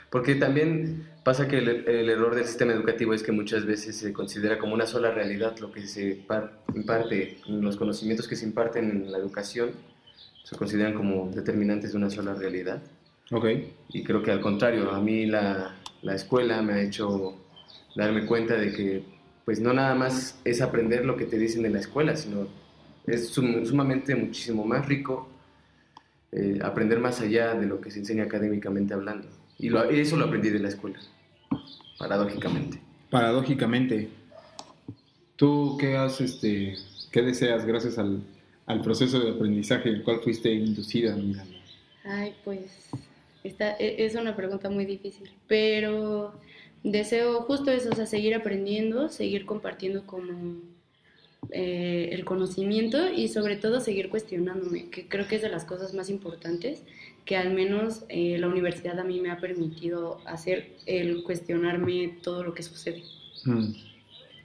Porque 0.09 0.35
también 0.35 1.07
pasa 1.23 1.47
que 1.47 1.57
el, 1.59 1.67
el 1.87 2.09
error 2.09 2.33
del 2.33 2.45
sistema 2.45 2.73
educativo 2.73 3.13
es 3.13 3.21
que 3.23 3.31
muchas 3.31 3.65
veces 3.65 3.97
se 3.97 4.13
considera 4.13 4.57
como 4.57 4.73
una 4.73 4.87
sola 4.87 5.11
realidad 5.11 5.57
lo 5.59 5.71
que 5.71 5.85
se 5.85 6.15
par- 6.27 6.59
imparte, 6.73 7.37
los 7.47 7.75
conocimientos 7.77 8.27
que 8.27 8.35
se 8.35 8.45
imparten 8.45 8.89
en 8.89 9.11
la 9.11 9.17
educación 9.19 9.71
se 10.49 10.55
consideran 10.55 10.93
como 10.95 11.29
determinantes 11.29 11.91
de 11.91 11.97
una 11.97 12.09
sola 12.09 12.33
realidad. 12.33 12.81
Ok. 13.31 13.45
Y 13.89 14.03
creo 14.03 14.23
que 14.23 14.31
al 14.31 14.41
contrario, 14.41 14.91
a 14.91 14.99
mí 14.99 15.27
la, 15.27 15.75
la 16.01 16.15
escuela 16.15 16.61
me 16.63 16.73
ha 16.73 16.81
hecho 16.81 17.35
darme 17.95 18.25
cuenta 18.25 18.55
de 18.55 18.71
que 18.73 19.03
pues 19.45 19.59
no 19.59 19.73
nada 19.73 19.93
más 19.93 20.39
es 20.45 20.61
aprender 20.61 21.05
lo 21.05 21.15
que 21.17 21.25
te 21.25 21.37
dicen 21.37 21.65
en 21.65 21.73
la 21.73 21.79
escuela, 21.79 22.15
sino 22.15 22.47
es 23.05 23.29
sum- 23.29 23.63
sumamente 23.65 24.15
muchísimo 24.15 24.65
más 24.65 24.87
rico 24.87 25.27
eh, 26.31 26.59
aprender 26.63 26.99
más 26.99 27.21
allá 27.21 27.53
de 27.53 27.65
lo 27.67 27.79
que 27.81 27.91
se 27.91 27.99
enseña 27.99 28.23
académicamente 28.23 28.93
hablando. 28.95 29.27
Y 29.59 29.69
lo- 29.69 29.83
eso 29.83 30.17
lo 30.17 30.25
aprendí 30.25 30.49
de 30.49 30.59
la 30.59 30.69
escuela, 30.69 30.99
paradójicamente. 31.99 32.79
Paradójicamente, 33.11 34.09
¿tú 35.35 35.77
qué 35.79 35.97
has, 35.97 36.21
este, 36.21 36.75
qué 37.11 37.21
deseas 37.21 37.65
gracias 37.65 37.97
al, 37.97 38.21
al 38.69 38.81
proceso 38.81 39.19
de 39.19 39.31
aprendizaje 39.31 39.89
en 39.89 39.95
el 39.95 40.03
cual 40.03 40.19
fuiste 40.19 40.53
inducida, 40.53 41.15
Miranda? 41.15 41.55
Ay, 42.03 42.35
pues 42.45 42.59
esta, 43.43 43.75
e- 43.77 44.05
es 44.05 44.13
una 44.13 44.35
pregunta 44.35 44.69
muy 44.69 44.85
difícil, 44.85 45.27
pero 45.47 46.33
deseo 46.83 47.41
justo 47.41 47.71
eso, 47.71 47.89
o 47.91 47.95
sea, 47.95 48.05
seguir 48.05 48.35
aprendiendo, 48.35 49.09
seguir 49.09 49.47
compartiendo 49.47 50.05
como 50.05 50.61
eh, 51.49 52.09
el 52.11 52.23
conocimiento 52.25 53.11
y 53.11 53.27
sobre 53.29 53.55
todo 53.55 53.81
seguir 53.81 54.09
cuestionándome, 54.09 54.91
que 54.91 55.07
creo 55.07 55.27
que 55.27 55.37
es 55.37 55.41
de 55.41 55.49
las 55.49 55.65
cosas 55.65 55.95
más 55.95 56.11
importantes 56.11 56.83
que 57.25 57.37
al 57.37 57.51
menos 57.51 58.03
eh, 58.07 58.37
la 58.37 58.47
universidad 58.47 58.99
a 58.99 59.03
mí 59.03 59.19
me 59.19 59.31
ha 59.31 59.39
permitido 59.39 60.19
hacer, 60.25 60.73
el 60.85 61.23
cuestionarme 61.23 62.19
todo 62.21 62.43
lo 62.43 62.53
que 62.53 62.61
sucede. 62.61 63.01
Mm. 63.45 63.73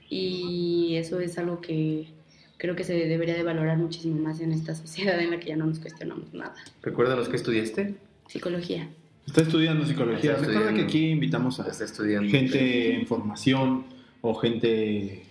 Y 0.09 0.95
eso 0.95 1.19
es 1.19 1.37
algo 1.37 1.61
que 1.61 2.14
creo 2.57 2.75
que 2.75 2.83
se 2.83 2.93
debería 2.93 3.35
de 3.35 3.43
valorar 3.43 3.77
muchísimo 3.77 4.19
más 4.21 4.39
en 4.39 4.51
esta 4.51 4.75
sociedad 4.75 5.19
en 5.19 5.31
la 5.31 5.39
que 5.39 5.49
ya 5.49 5.55
no 5.57 5.65
nos 5.65 5.79
cuestionamos 5.79 6.33
nada. 6.33 6.55
Recuérdanos 6.81 7.29
que 7.29 7.35
estudiaste. 7.35 7.95
Psicología. 8.27 8.89
Está 9.27 9.41
estudiando 9.41 9.85
psicología. 9.85 10.33
Está 10.33 10.45
Recuerda 10.47 10.73
que 10.73 10.81
aquí 10.81 11.09
invitamos 11.09 11.59
a 11.59 11.67
Está 11.69 11.83
estudiando. 11.85 12.29
gente 12.29 12.93
en 12.95 13.07
formación 13.07 13.85
o 14.21 14.35
gente 14.35 15.23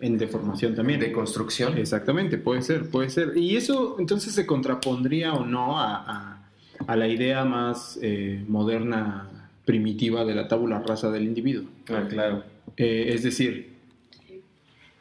en 0.00 0.18
deformación 0.18 0.74
también. 0.74 1.00
de 1.00 1.12
construcción. 1.12 1.76
Exactamente, 1.78 2.38
puede 2.38 2.62
ser, 2.62 2.88
puede 2.90 3.10
ser. 3.10 3.36
Y 3.36 3.56
eso 3.56 3.96
entonces 3.98 4.32
se 4.32 4.46
contrapondría 4.46 5.34
o 5.34 5.44
no 5.46 5.78
a, 5.78 5.96
a- 5.96 6.38
a 6.86 6.96
la 6.96 7.06
idea 7.06 7.44
más 7.44 7.98
eh, 8.02 8.44
moderna, 8.48 9.28
primitiva 9.64 10.24
de 10.24 10.34
la 10.34 10.48
tabula 10.48 10.80
rasa 10.84 11.10
del 11.12 11.22
individuo. 11.24 11.64
Ah, 11.88 12.04
claro. 12.08 12.42
Eh, 12.76 13.10
es 13.14 13.22
decir, 13.22 13.71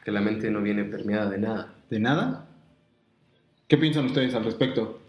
Que 0.03 0.11
la 0.11 0.21
mente 0.21 0.49
no 0.51 0.61
viene 0.61 0.83
permeada 0.83 1.29
de 1.29 1.37
nada. 1.37 1.73
¿de 1.89 1.99
nada? 1.99 2.47
¿Qué 3.67 3.77
piensan 3.77 4.05
ustedes 4.05 4.33
al 4.33 4.43
respecto? 4.45 5.01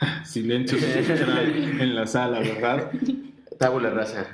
Silencio 0.24 0.78
en 1.80 1.94
la 1.94 2.06
sala, 2.06 2.40
¿verdad? 2.40 2.90
Tabula 3.58 3.90
rasa. 3.90 4.26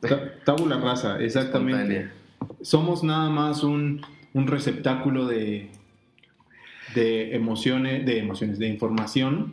Ta- 0.00 0.34
Tabula 0.44 0.78
rasa, 0.78 1.20
exactamente. 1.20 1.96
espontánea. 1.96 2.12
Somos 2.62 3.02
nada 3.02 3.28
más 3.30 3.62
un, 3.62 4.00
un 4.34 4.46
receptáculo 4.46 5.26
de, 5.26 5.70
de 6.94 7.34
emociones, 7.34 8.06
de 8.06 8.18
emociones, 8.18 8.58
de 8.58 8.68
información 8.68 9.52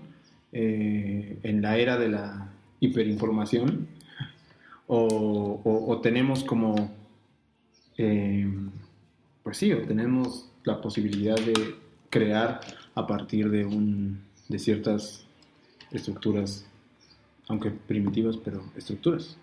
eh, 0.54 1.38
en 1.44 1.62
la 1.62 1.78
era 1.78 1.98
de 1.98 2.10
la 2.10 2.50
hiperinformación. 2.80 3.88
O, 4.88 5.60
o- 5.64 5.92
o 5.92 6.02
tenemos 6.02 6.44
como, 6.46 6.96
eh, 7.98 8.48
pues 9.44 9.58
sí, 9.58 9.72
tenemos 9.88 10.50
la 10.64 10.82
posibilidad 10.82 11.36
de 11.36 11.76
crear 12.10 12.60
a 12.96 13.08
partir 13.08 13.50
de, 13.50 13.66
un, 13.66 14.22
de 14.50 14.60
ciertas 14.60 15.26
estructuras, 15.92 16.66
aunque 17.48 17.72
primitivas, 17.72 18.38
pero 18.38 18.64
estructuras. 18.76 19.38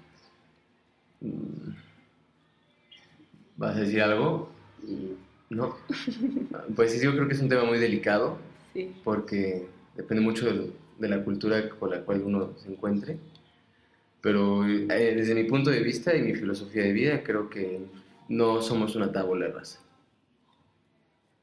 ¿Vas 3.57 3.77
a 3.77 3.81
decir 3.81 4.03
algo? 4.03 4.51
Mm, 4.83 5.55
No. 5.55 5.77
Pues 6.77 6.93
sí, 6.93 7.01
yo 7.05 7.13
creo 7.13 7.29
que 7.29 7.35
es 7.35 7.41
un 7.41 7.49
tema 7.49 7.65
muy 7.65 7.79
delicado 7.79 8.39
Sí. 8.73 8.93
porque 9.05 9.69
depende 9.97 10.23
mucho 10.23 10.47
de 10.99 11.09
la 11.09 11.23
cultura 11.25 11.69
con 11.71 11.91
la 11.91 12.01
cual 12.01 12.23
uno 12.25 12.53
se 12.59 12.71
encuentre. 12.73 13.19
Pero 14.21 14.67
eh, 14.67 14.87
desde 15.15 15.35
mi 15.35 15.45
punto 15.45 15.71
de 15.71 15.81
vista 15.81 16.17
y 16.17 16.23
mi 16.23 16.35
filosofía 16.35 16.83
de 16.83 16.93
vida, 16.93 17.23
creo 17.23 17.49
que 17.49 17.81
no 18.29 18.63
somos 18.63 18.97
una 18.97 19.13
tabula 19.13 19.49
rasa. 19.49 19.81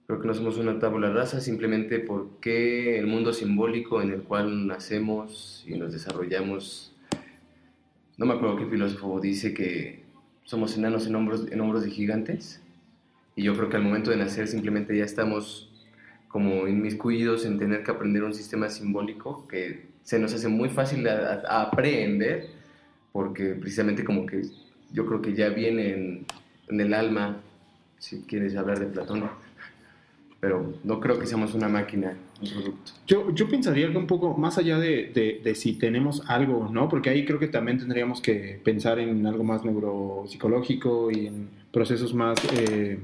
Creo 0.07 0.19
que 0.19 0.27
no 0.27 0.33
somos 0.33 0.57
una 0.57 0.77
tabula 0.79 1.09
rasa 1.11 1.39
simplemente 1.39 1.99
porque 1.99 2.99
el 2.99 3.07
mundo 3.07 3.31
simbólico 3.33 4.01
en 4.01 4.11
el 4.11 4.23
cual 4.23 4.67
nacemos 4.67 5.63
y 5.67 5.77
nos 5.77 5.93
desarrollamos, 5.93 6.93
no 8.17 8.25
me 8.25 8.33
acuerdo 8.33 8.57
qué 8.57 8.65
filósofo 8.65 9.19
dice 9.19 9.53
que 9.53 10.03
somos 10.43 10.77
enanos 10.77 11.07
en 11.07 11.15
hombros, 11.15 11.49
en 11.51 11.61
hombros 11.61 11.83
de 11.83 11.91
gigantes. 11.91 12.61
Y 13.35 13.43
yo 13.43 13.55
creo 13.55 13.69
que 13.69 13.77
al 13.77 13.83
momento 13.83 14.11
de 14.11 14.17
nacer 14.17 14.47
simplemente 14.47 14.97
ya 14.97 15.05
estamos 15.05 15.71
como 16.27 16.67
inmiscuidos 16.67 17.45
en 17.45 17.57
tener 17.57 17.83
que 17.83 17.91
aprender 17.91 18.23
un 18.23 18.33
sistema 18.33 18.69
simbólico 18.69 19.47
que 19.47 19.91
se 20.03 20.19
nos 20.19 20.33
hace 20.33 20.47
muy 20.47 20.69
fácil 20.69 21.07
a, 21.07 21.61
aprender 21.61 22.47
porque 23.11 23.55
precisamente 23.55 24.03
como 24.03 24.25
que 24.25 24.43
yo 24.91 25.05
creo 25.05 25.21
que 25.21 25.33
ya 25.33 25.49
viene 25.49 26.23
en, 26.69 26.79
el 26.81 26.93
alma, 26.93 27.37
si 27.97 28.21
quieres 28.21 28.55
hablar 28.55 28.79
de 28.79 28.85
Platón, 28.87 29.23
pero 30.39 30.73
no 30.83 30.99
creo 30.99 31.19
que 31.19 31.27
seamos 31.27 31.53
una 31.53 31.67
máquina, 31.69 32.17
un 32.41 32.49
producto. 32.49 32.91
Yo, 33.05 33.31
yo 33.35 33.47
pensaría 33.47 33.91
que 33.91 33.97
un 33.97 34.07
poco 34.07 34.35
más 34.35 34.57
allá 34.57 34.79
de, 34.79 35.11
de- 35.13 35.39
de 35.43 35.55
si 35.55 35.73
tenemos 35.73 36.23
algo, 36.27 36.67
¿no? 36.71 36.89
Porque 36.89 37.11
ahí 37.11 37.25
creo 37.25 37.37
que 37.37 37.47
también 37.47 37.77
tendríamos 37.77 38.21
que 38.21 38.59
pensar 38.63 38.97
en 38.97 39.25
algo 39.27 39.43
más 39.43 39.63
neuropsicológico 39.63 41.11
y 41.11 41.27
en 41.27 41.49
procesos 41.71 42.13
más 42.15 42.39
eh, 42.57 42.99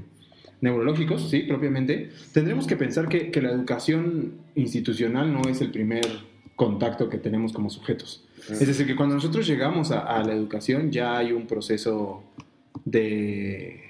neurológicos, 0.60 1.30
sí, 1.30 1.40
propiamente. 1.44 2.10
Tendremos 2.32 2.66
que 2.66 2.74
pensar 2.76 3.08
que, 3.08 3.30
que 3.30 3.40
la 3.40 3.50
educación 3.52 4.32
institucional 4.56 5.32
no 5.32 5.42
es 5.48 5.60
el 5.60 5.70
primer 5.70 6.06
contacto 6.56 7.08
que 7.08 7.18
tenemos 7.18 7.52
como 7.52 7.70
sujetos. 7.70 8.24
Es 8.50 8.66
decir, 8.66 8.84
que 8.84 8.96
cuando 8.96 9.14
nosotros 9.14 9.46
llegamos 9.46 9.92
a, 9.92 10.00
a 10.00 10.24
la 10.24 10.32
educación 10.32 10.90
ya 10.90 11.16
hay 11.18 11.30
un 11.30 11.46
proceso 11.46 12.24
de... 12.92 13.84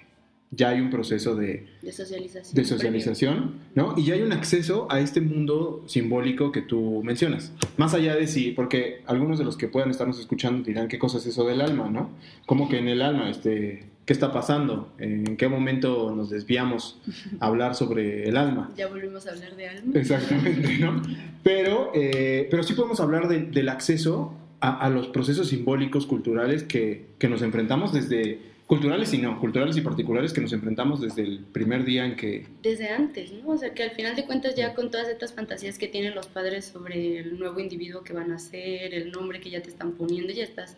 Ya 0.51 0.71
hay 0.71 0.81
un 0.81 0.89
proceso 0.89 1.35
de, 1.37 1.67
De 1.83 1.93
socialización. 1.93 2.55
de 2.55 2.65
socialización, 2.65 3.55
¿no? 3.75 3.93
Y 3.99 4.05
ya 4.07 4.15
hay 4.15 4.23
un 4.23 4.33
acceso 4.33 4.87
a 4.91 4.99
este 4.99 5.21
mundo 5.21 5.85
simbólico 5.87 6.53
que 6.53 6.63
tú 6.63 7.03
mencionas. 7.05 7.53
Más 7.77 7.93
allá 7.93 8.17
de 8.17 8.27
sí, 8.27 8.53
porque 8.57 9.03
algunos 9.05 9.39
de 9.39 9.45
los 9.45 9.59
que 9.59 9.69
puedan 9.69 9.91
estarnos 9.91 10.19
escuchando 10.19 10.65
dirán 10.65 10.89
qué 10.89 10.99
cosa 10.99 11.19
es 11.19 11.27
eso 11.27 11.45
del 11.47 11.61
alma, 11.61 11.91
¿no? 11.91 12.13
¿Cómo 12.47 12.71
que 12.71 12.79
en 12.79 12.89
el 12.89 13.03
alma, 13.03 13.29
este, 13.29 13.85
qué 14.07 14.13
está 14.15 14.33
pasando? 14.33 14.91
¿En 14.99 15.37
qué 15.37 15.49
momento 15.49 16.15
nos 16.17 16.31
desviamos 16.31 16.99
a 17.41 17.47
hablar 17.47 17.75
sobre 17.75 18.27
el 18.27 18.39
alma? 18.39 18.71
Ya 18.75 18.87
volvimos 18.89 19.27
a 19.27 19.33
hablar 19.33 19.55
de 19.55 19.69
alma. 19.69 19.93
Exactamente, 20.01 20.79
¿no? 20.79 21.03
Pero, 21.43 21.93
eh, 21.95 22.49
pero 22.51 22.63
sí 22.63 22.73
podemos 22.73 23.01
hablar 23.01 23.29
de- 23.29 23.43
del 23.43 23.69
acceso 23.69 24.33
a, 24.61 24.79
a 24.79 24.89
los 24.89 25.09
procesos 25.09 25.49
simbólicos 25.49 26.07
culturales 26.07 26.63
que, 26.63 27.05
que 27.19 27.29
nos 27.29 27.43
enfrentamos 27.43 27.93
desde, 27.93 28.39
culturales 28.69 29.15
y 29.15 29.19
no, 29.19 29.41
culturales 29.41 29.79
y 29.79 29.81
particulares 29.81 30.35
que 30.35 30.43
nos 30.43 30.53
enfrentamos 30.53 31.01
desde 31.01 31.23
el 31.23 31.39
primer 31.39 31.87
día 31.87 32.05
en 32.05 32.17
que 32.17 32.47
Desde 32.63 32.91
antes, 32.91 33.33
¿no? 33.33 33.49
O 33.49 33.57
sea, 33.57 33.73
que 33.73 33.83
al 33.83 33.93
final 33.93 34.15
de 34.15 34.27
cuentas 34.27 34.55
ya 34.55 34.75
con 34.75 34.91
todas 34.91 35.09
estas 35.09 35.33
fantasías 35.33 35.79
que 35.79 35.89
tienen 35.89 36.15
los 36.15 36.27
padres 36.27 36.67
sobre 36.67 37.19
el 37.19 37.39
nuevo 37.39 37.61
individuo 37.61 38.05
que 38.05 38.13
van 38.13 38.31
a 38.31 38.39
ser, 38.39 38.93
el 38.93 39.11
nombre 39.11 39.41
que 39.41 39.49
ya 39.49 39.63
te 39.63 39.71
están 39.71 39.93
poniendo, 39.93 40.35
ya 40.35 40.45
estás 40.45 40.77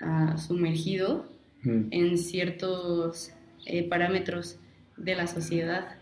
ah, 0.00 0.36
sumergido 0.38 1.26
mm, 1.64 1.88
en 1.90 2.16
ciertos 2.16 3.32
eh, 3.66 3.82
parámetros 3.88 4.60
de 4.96 5.16
la 5.16 5.26
sociedad 5.26 5.96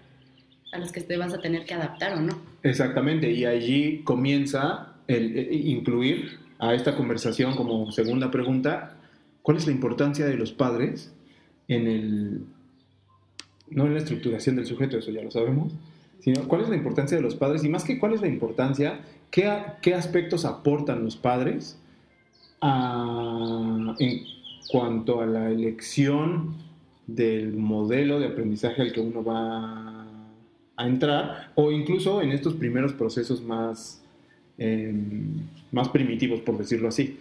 a 0.72 0.78
los 0.78 0.92
que 0.92 1.00
te 1.00 1.16
vas 1.16 1.32
a 1.32 1.40
tener 1.40 1.64
que 1.64 1.72
adaptar 1.72 2.18
o 2.18 2.20
no. 2.20 2.38
Exactamente, 2.62 3.30
y 3.30 3.46
allí 3.46 4.02
comienza 4.04 4.96
el, 5.08 5.38
eh, 5.38 5.48
incluir 5.54 6.38
a 6.58 6.74
esta 6.74 6.94
conversación 6.94 7.56
como 7.56 7.90
segunda 7.92 8.30
pregunta, 8.30 8.98
¿cuál 9.40 9.56
es 9.56 9.66
la 9.66 9.72
importancia 9.72 10.26
de 10.26 10.34
los 10.34 10.52
padres 10.52 11.13
en 11.68 11.86
el, 11.86 12.40
no 13.70 13.86
en 13.86 13.92
la 13.94 13.98
estructuración 13.98 14.56
del 14.56 14.66
sujeto, 14.66 14.98
eso 14.98 15.10
ya 15.10 15.22
lo 15.22 15.30
sabemos, 15.30 15.72
sino 16.20 16.42
cuál 16.48 16.62
es 16.62 16.68
la 16.68 16.76
importancia 16.76 17.16
de 17.16 17.22
los 17.22 17.34
padres 17.34 17.64
y 17.64 17.68
más 17.68 17.84
que 17.84 17.98
cuál 17.98 18.12
es 18.14 18.20
la 18.20 18.28
importancia, 18.28 19.00
qué, 19.30 19.50
qué 19.82 19.94
aspectos 19.94 20.44
aportan 20.44 21.04
los 21.04 21.16
padres 21.16 21.78
a- 22.60 23.94
en 23.98 24.22
cuanto 24.70 25.20
a 25.20 25.26
la 25.26 25.50
elección 25.50 26.54
del 27.06 27.52
modelo 27.54 28.18
de 28.18 28.26
aprendizaje 28.28 28.80
al 28.82 28.92
que 28.92 29.00
uno 29.00 29.22
va 29.22 30.06
a 30.76 30.86
entrar 30.88 31.52
o 31.54 31.70
incluso 31.70 32.22
en 32.22 32.32
estos 32.32 32.54
primeros 32.54 32.92
procesos 32.94 33.42
más, 33.42 34.02
eh, 34.58 34.94
más 35.70 35.88
primitivos, 35.90 36.40
por 36.40 36.56
decirlo 36.56 36.88
así. 36.88 37.18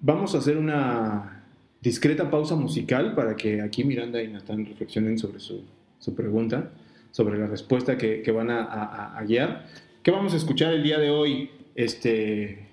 Vamos 0.00 0.34
a 0.34 0.38
hacer 0.38 0.56
una 0.56 1.37
discreta 1.80 2.30
pausa 2.30 2.54
musical 2.56 3.14
para 3.14 3.36
que 3.36 3.60
aquí 3.60 3.84
Miranda 3.84 4.22
y 4.22 4.28
Natán 4.28 4.66
reflexionen 4.66 5.18
sobre 5.18 5.40
su, 5.40 5.62
su 5.98 6.14
pregunta, 6.14 6.70
sobre 7.10 7.38
la 7.38 7.46
respuesta 7.46 7.96
que, 7.96 8.22
que 8.22 8.30
van 8.32 8.50
a, 8.50 8.62
a- 8.64 9.18
a 9.18 9.24
guiar. 9.24 9.66
¿Qué 10.02 10.10
vamos 10.10 10.34
a 10.34 10.36
escuchar 10.36 10.72
el 10.74 10.82
día 10.82 10.98
de 10.98 11.10
hoy? 11.10 11.50
Este, 11.74 12.66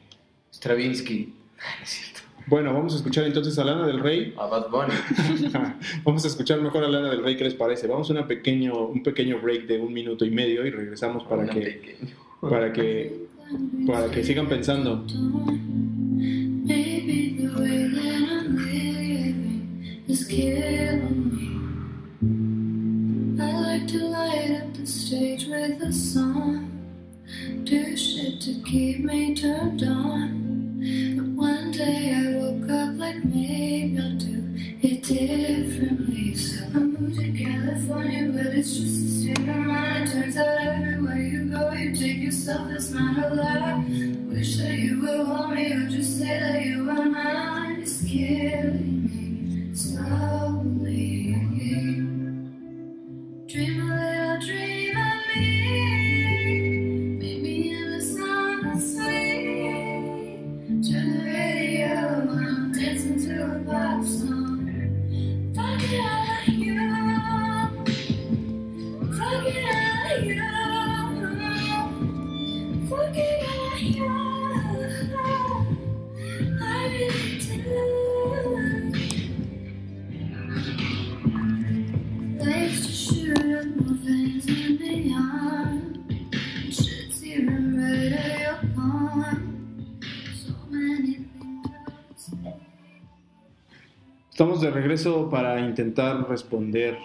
Stravinsky. 0.54 1.34
Ah, 1.60 1.64
no 1.80 1.84
es 1.84 1.90
cierto. 1.90 2.22
bueno, 2.48 2.74
vamos 2.74 2.94
a 2.94 2.98
escuchar 2.98 3.26
entonces 3.26 3.58
a 3.60 3.64
Lana 3.64 3.86
del 3.88 4.00
Rey. 4.00 4.34
A 4.38 4.46
Bad 4.48 4.70
Bunny. 4.70 4.94
Vamos 6.04 6.24
a 6.26 6.28
escuchar 6.28 6.62
mejor 6.62 6.84
a 6.84 6.88
Lana 6.88 7.10
del 7.10 7.24
Rey, 7.24 7.36
¿qué 7.38 7.44
les 7.46 7.54
parece? 7.56 7.88
Vamos 7.88 8.10
a 8.10 8.14
una 8.14 8.28
pequeño, 8.28 8.88
un 8.88 9.02
pequeño 9.04 9.40
break 9.42 9.66
de 9.68 9.80
un 9.80 9.92
minuto 9.94 10.26
y 10.26 10.32
medio 10.32 10.66
y 10.66 10.70
regresamos 10.72 11.24
para 11.24 11.44
Una 11.44 11.54
que, 11.54 11.96
para 12.42 12.72
que, 12.74 13.26
para 13.88 14.12
que 14.12 14.24
sigan 14.24 14.48
pensando. 14.48 15.06
Turned 29.36 29.84
on. 29.84 30.05
Into 63.16 63.46
a 63.46 63.60
pop 63.64 64.04
song. 64.04 65.54
Talking 65.56 66.15
Regreso 94.96 95.30
para 95.30 95.60
intentar 95.60 96.26
responder 96.30 96.98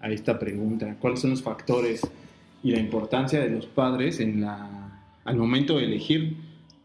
a 0.00 0.12
esta 0.12 0.38
pregunta. 0.38 0.94
¿Cuáles 1.00 1.18
son 1.18 1.30
los 1.30 1.42
factores 1.42 2.00
y 2.62 2.70
la 2.70 2.78
importancia 2.78 3.40
de 3.40 3.50
los 3.50 3.66
padres 3.66 4.20
en 4.20 4.42
la, 4.42 5.02
al 5.24 5.36
momento 5.36 5.78
de 5.78 5.86
elegir 5.86 6.36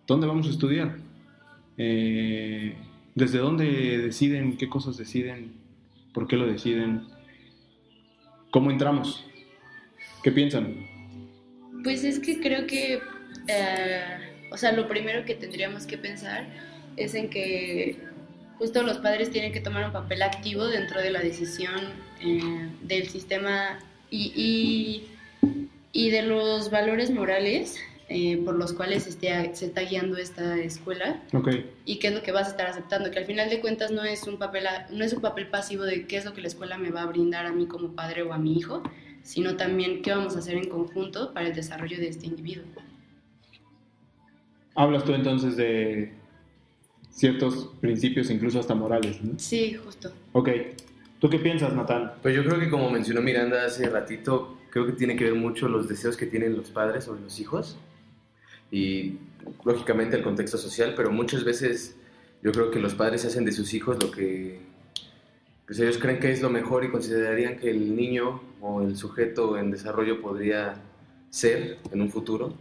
dónde 0.07 0.25
vamos 0.25 0.47
a 0.47 0.49
estudiar? 0.49 0.95
Eh, 1.77 2.73
¿Desde 3.13 3.37
dónde 3.37 3.99
deciden? 3.99 4.57
¿Qué 4.57 4.67
cosas 4.67 4.97
deciden? 4.97 5.51
¿Por 6.11 6.27
qué 6.27 6.37
lo 6.37 6.47
deciden? 6.47 7.03
¿Cómo 8.49 8.71
entramos? 8.71 9.27
¿Qué 10.23 10.31
piensan? 10.31 10.87
Pues 11.83 12.03
es 12.03 12.17
que 12.17 12.39
creo 12.39 12.65
que, 12.65 12.99
eh, 13.47 14.01
o 14.51 14.57
sea, 14.57 14.71
lo 14.71 14.87
primero 14.87 15.23
que 15.23 15.35
tendríamos 15.35 15.85
que 15.85 15.99
pensar 15.99 16.47
es 16.95 17.13
en 17.13 17.29
que 17.29 18.16
justo 18.57 18.83
los 18.83 18.97
padres 18.97 19.31
tienen 19.31 19.51
que 19.51 19.61
tomar 19.61 19.85
un 19.85 19.91
papel 19.91 20.21
activo 20.21 20.67
dentro 20.67 21.01
de 21.01 21.11
la 21.11 21.19
decisión 21.19 21.75
eh, 22.21 22.69
del 22.81 23.07
sistema 23.07 23.79
y, 24.09 24.31
y, 24.35 25.47
y, 25.91 26.09
de 26.09 26.23
los 26.23 26.71
valores 26.71 27.11
morales 27.11 27.77
eh, 28.09 28.41
por 28.43 28.55
los 28.55 28.73
cuales 28.73 29.05
esté, 29.05 29.53
se 29.53 29.65
está 29.65 29.81
guiando 29.81 30.17
esta 30.17 30.57
escuela 30.57 31.21
okay. 31.33 31.69
y 31.85 31.99
qué 31.99 32.07
es 32.07 32.13
lo 32.13 32.23
que 32.23 32.31
vas 32.31 32.47
a 32.47 32.51
estar 32.51 32.67
aceptando, 32.67 33.11
que 33.11 33.19
al 33.19 33.25
final 33.25 33.49
de 33.49 33.59
cuentas 33.59 33.91
no 33.91 34.03
es, 34.03 34.23
un 34.27 34.37
papel, 34.37 34.63
no 34.91 35.03
es 35.03 35.13
un 35.13 35.21
papel 35.21 35.47
pasivo 35.47 35.83
de 35.83 36.07
qué 36.07 36.17
es 36.17 36.25
lo 36.25 36.33
que 36.33 36.41
la 36.41 36.47
escuela 36.47 36.77
me 36.77 36.89
va 36.89 37.03
a 37.03 37.05
brindar 37.07 37.45
a 37.45 37.51
mí 37.51 37.67
como 37.67 37.89
padre 37.91 38.23
o 38.23 38.31
a 38.31 38.37
mi 38.37 38.57
hijo, 38.57 38.81
sino 39.23 39.57
también 39.57 40.01
qué 40.01 40.11
vamos 40.11 40.37
a 40.37 40.39
hacer 40.39 40.55
en 40.55 40.69
conjunto 40.69 41.33
para 41.33 41.47
el 41.47 41.53
desarrollo 41.53 41.97
de 41.97 42.07
este 42.07 42.27
individuo. 42.27 42.63
Hablas 44.73 45.03
tú 45.03 45.13
entonces 45.13 45.57
de 45.57 46.13
ciertos 47.17 47.71
principios, 47.81 48.29
incluso 48.29 48.59
hasta 48.59 48.75
morales. 48.75 49.24
¿no? 49.24 49.39
Sí, 49.39 49.74
justo. 49.74 50.12
Ok. 50.33 50.50
¿Tú 51.19 51.31
qué 51.31 51.39
piensas, 51.39 51.74
Natán? 51.74 52.13
Pues 52.21 52.36
yo 52.36 52.45
creo 52.45 52.59
que 52.59 52.69
como 52.69 52.91
mencionó 52.91 53.21
Miranda 53.24 53.65
hace 53.65 53.89
ratito, 53.89 54.55
creo 54.69 54.86
que 54.86 54.91
tiene 54.91 55.15
que 55.15 55.24
ver 55.24 55.33
mucho 55.33 55.67
los 55.67 55.88
deseos 55.88 56.15
que 56.15 56.27
tienen 56.27 56.55
los 56.55 56.69
padres 56.69 57.05
sobre 57.05 57.21
los 57.21 57.39
hijos 57.39 57.75
y 58.71 59.17
lógicamente 59.65 60.15
el 60.15 60.21
contexto 60.21 60.59
social, 60.59 60.93
pero 60.95 61.09
muchas 61.09 61.43
veces 61.43 61.95
yo 62.43 62.51
creo 62.51 62.69
que 62.69 62.79
los 62.79 62.93
padres 62.93 63.25
hacen 63.25 63.45
de 63.45 63.51
sus 63.51 63.74
hijos 63.74 63.97
lo 64.01 64.12
que 64.12 64.59
pues 65.65 65.79
ellos 65.79 65.97
creen 65.97 66.19
que 66.19 66.31
es 66.31 66.43
lo 66.43 66.51
mejor 66.51 66.86
y 66.86 66.91
considerarían 66.91 67.57
que 67.57 67.71
el 67.71 67.95
niño 67.95 68.41
o 68.62 68.83
el 68.83 68.95
sujeto 68.95 69.57
en 69.57 69.71
desarrollo 69.71 70.21
podría 70.21 70.75
ser 71.31 71.79
en 71.91 72.01
un 72.01 72.12
futuro. 72.12 72.53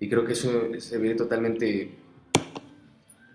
Y 0.00 0.08
creo 0.08 0.24
que 0.24 0.32
eso 0.32 0.50
se 0.78 0.98
ve 0.98 1.14
totalmente 1.14 2.01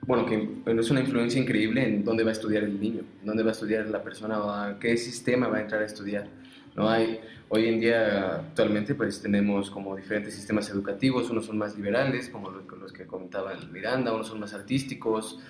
bueno, 0.07 0.25
que 0.25 0.47
es 0.65 0.89
una 0.89 1.01
influencia 1.01 1.39
increíble 1.39 1.85
en 1.85 2.05
dónde 2.05 2.23
va 2.23 2.29
a 2.29 2.31
estudiar 2.31 2.63
el 2.63 2.79
niño, 2.79 3.01
dónde 3.23 3.43
va 3.43 3.49
a 3.49 3.51
estudiar 3.51 3.85
la 3.87 4.01
persona 4.01 4.39
o 4.39 4.49
a 4.49 4.79
qué 4.79 4.95
sistema 4.95 5.49
va 5.49 5.57
a 5.57 5.61
entrar 5.61 5.81
a 5.81 5.85
estudiar. 5.85 6.29
No 6.77 6.89
hay, 6.89 7.19
hoy 7.49 7.67
en 7.67 7.81
día, 7.81 8.35
actualmente, 8.37 8.95
pues 8.95 9.21
tenemos 9.21 9.69
como 9.69 9.97
diferentes 9.97 10.33
sistemas 10.33 10.69
educativos, 10.69 11.29
unos 11.29 11.45
son 11.45 11.57
más 11.57 11.75
liberales, 11.75 12.29
como 12.29 12.51
los 12.51 12.93
que 12.93 13.05
comentaba 13.05 13.53
Miranda, 13.69 14.13
unos 14.13 14.27
son 14.27 14.39
más 14.39 14.53
artísticos, 14.53 15.41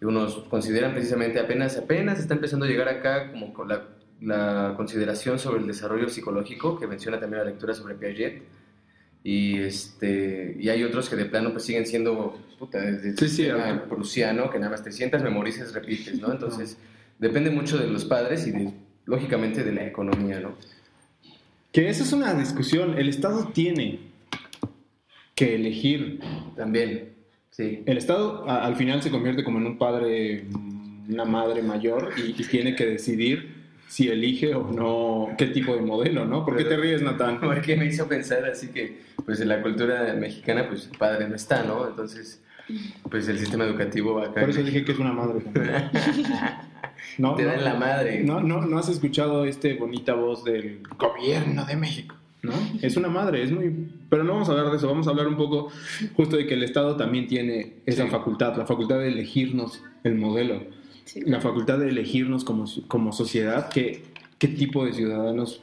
y 0.00 0.04
unos 0.04 0.34
consideran 0.50 0.92
precisamente 0.92 1.38
apenas, 1.38 1.76
apenas 1.78 2.18
está 2.18 2.34
empezando 2.34 2.66
a 2.66 2.68
llegar 2.68 2.88
acá 2.88 3.30
como 3.30 3.54
con 3.54 3.68
la, 3.68 3.84
la 4.20 4.74
consideración 4.76 5.38
sobre 5.38 5.60
el 5.60 5.66
desarrollo 5.68 6.08
psicológico, 6.08 6.76
que 6.76 6.88
menciona 6.88 7.20
también 7.20 7.44
la 7.44 7.50
lectura 7.50 7.72
sobre 7.72 7.94
Piaget, 7.94 8.42
y 9.28 9.58
este 9.58 10.56
y 10.60 10.68
hay 10.68 10.84
otros 10.84 11.08
que 11.10 11.16
de 11.16 11.24
plano 11.24 11.50
pues 11.50 11.64
siguen 11.64 11.84
siendo 11.84 12.38
puta, 12.60 12.80
desde 12.80 13.16
Sí, 13.16 13.28
sí, 13.28 13.48
prusiano 13.88 14.48
que 14.50 14.58
nada 14.60 14.70
más 14.70 14.84
te 14.84 14.92
sientas, 14.92 15.20
memorizas, 15.24 15.74
repites, 15.74 16.18
¿no? 16.20 16.30
Entonces 16.30 16.78
depende 17.18 17.50
mucho 17.50 17.76
de 17.76 17.88
los 17.88 18.04
padres 18.04 18.46
y 18.46 18.52
de, 18.52 18.70
lógicamente 19.04 19.64
de 19.64 19.72
la 19.72 19.84
economía, 19.84 20.38
¿no? 20.38 20.54
Que 21.72 21.88
esa 21.88 22.04
es 22.04 22.12
una 22.12 22.34
discusión. 22.34 22.96
El 22.98 23.08
Estado 23.08 23.48
tiene 23.52 23.98
que 25.34 25.56
elegir. 25.56 26.20
También, 26.56 27.10
sí. 27.50 27.82
El 27.84 27.98
Estado 27.98 28.48
a- 28.48 28.64
al 28.64 28.76
final 28.76 29.02
se 29.02 29.10
convierte 29.10 29.42
como 29.44 29.58
en 29.58 29.66
un 29.66 29.76
padre, 29.78 30.44
una 31.08 31.24
madre 31.24 31.62
mayor 31.62 32.12
y, 32.16 32.30
y 32.40 32.44
tiene 32.46 32.76
que 32.76 32.86
decidir 32.86 33.55
si 33.88 34.08
elige 34.08 34.54
o 34.54 34.70
no 34.72 35.34
qué 35.38 35.46
tipo 35.46 35.74
de 35.74 35.82
modelo, 35.82 36.24
¿no? 36.24 36.44
¿Por 36.44 36.56
qué 36.56 36.64
te 36.64 36.76
ríes, 36.76 37.02
Natán? 37.02 37.40
Porque 37.40 37.76
me 37.76 37.86
hizo 37.86 38.06
pensar 38.08 38.44
así 38.44 38.68
que 38.68 39.00
pues 39.24 39.40
en 39.40 39.48
la 39.48 39.62
cultura 39.62 40.14
mexicana 40.18 40.68
pues 40.68 40.88
el 40.90 40.98
padre 40.98 41.28
no 41.28 41.34
está, 41.36 41.62
¿no? 41.64 41.86
Entonces 41.88 42.42
pues 43.10 43.28
el 43.28 43.38
sistema 43.38 43.64
educativo 43.64 44.18
acá 44.20 44.40
Por 44.40 44.50
eso 44.50 44.62
dije 44.62 44.84
que 44.84 44.92
es 44.92 44.98
una 44.98 45.12
madre. 45.12 45.40
No, 47.18 47.34
te 47.34 47.44
no, 47.44 47.48
dan 47.50 47.64
la 47.64 47.74
madre. 47.74 48.22
No, 48.22 48.40
no, 48.40 48.62
no 48.66 48.78
has 48.78 48.88
escuchado 48.88 49.44
este 49.46 49.74
bonita 49.74 50.14
voz 50.14 50.44
del 50.44 50.80
gobierno 50.98 51.64
de 51.64 51.76
México, 51.76 52.14
¿no? 52.42 52.52
Es 52.82 52.96
una 52.96 53.08
madre, 53.08 53.42
es 53.42 53.52
muy... 53.52 53.72
Pero 54.10 54.22
no 54.24 54.34
vamos 54.34 54.48
a 54.48 54.52
hablar 54.52 54.70
de 54.70 54.76
eso, 54.76 54.86
vamos 54.88 55.06
a 55.06 55.10
hablar 55.10 55.26
un 55.26 55.36
poco 55.36 55.70
justo 56.14 56.36
de 56.36 56.46
que 56.46 56.54
el 56.54 56.62
Estado 56.62 56.96
también 56.96 57.26
tiene 57.26 57.74
esa 57.86 58.04
Sí. 58.04 58.10
facultad, 58.10 58.56
la 58.56 58.66
facultad 58.66 58.98
de 58.98 59.08
elegirnos 59.08 59.82
el 60.04 60.16
modelo, 60.16 60.62
Sí. 61.06 61.20
la 61.22 61.40
facultad 61.40 61.78
de 61.78 61.88
elegirnos 61.88 62.44
como, 62.44 62.64
como 62.88 63.12
sociedad 63.12 63.70
qué, 63.70 64.02
qué 64.38 64.48
tipo 64.48 64.84
de 64.84 64.92
ciudadanos 64.92 65.62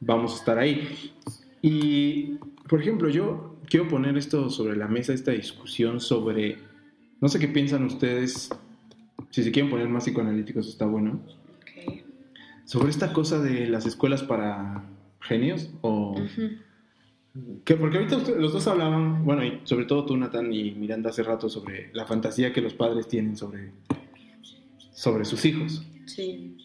vamos 0.00 0.32
a 0.32 0.36
estar 0.36 0.58
ahí. 0.58 1.12
Y, 1.62 2.36
por 2.68 2.80
ejemplo, 2.80 3.08
yo 3.08 3.56
quiero 3.68 3.88
poner 3.88 4.16
esto 4.16 4.48
sobre 4.50 4.76
la 4.76 4.86
mesa, 4.88 5.12
esta 5.12 5.32
discusión 5.32 6.00
sobre, 6.00 6.58
no 7.20 7.28
sé 7.28 7.38
qué 7.40 7.48
piensan 7.48 7.84
ustedes, 7.84 8.50
si 9.30 9.42
se 9.42 9.50
quieren 9.50 9.70
poner 9.70 9.88
más 9.88 10.04
psicoanalíticos 10.04 10.68
está 10.68 10.86
bueno, 10.86 11.20
sobre 12.64 12.90
esta 12.90 13.12
cosa 13.12 13.40
de 13.40 13.66
las 13.66 13.84
escuelas 13.84 14.22
para 14.22 14.84
genios 15.20 15.70
o... 15.80 16.14
Que 17.64 17.74
porque 17.76 17.98
ahorita 17.98 18.16
usted- 18.16 18.36
los 18.38 18.52
dos 18.52 18.66
hablaban, 18.68 19.24
bueno, 19.24 19.44
y 19.44 19.60
sobre 19.64 19.84
todo 19.84 20.04
tú, 20.06 20.16
Natán 20.16 20.52
y 20.52 20.72
Miranda, 20.72 21.10
hace 21.10 21.22
rato 21.22 21.48
sobre 21.48 21.90
la 21.94 22.04
fantasía 22.06 22.52
que 22.52 22.60
los 22.60 22.74
padres 22.74 23.06
tienen 23.06 23.36
sobre, 23.36 23.70
sobre 24.98 25.24
sus 25.24 25.44
hijos. 25.44 25.86
Sí. 26.06 26.56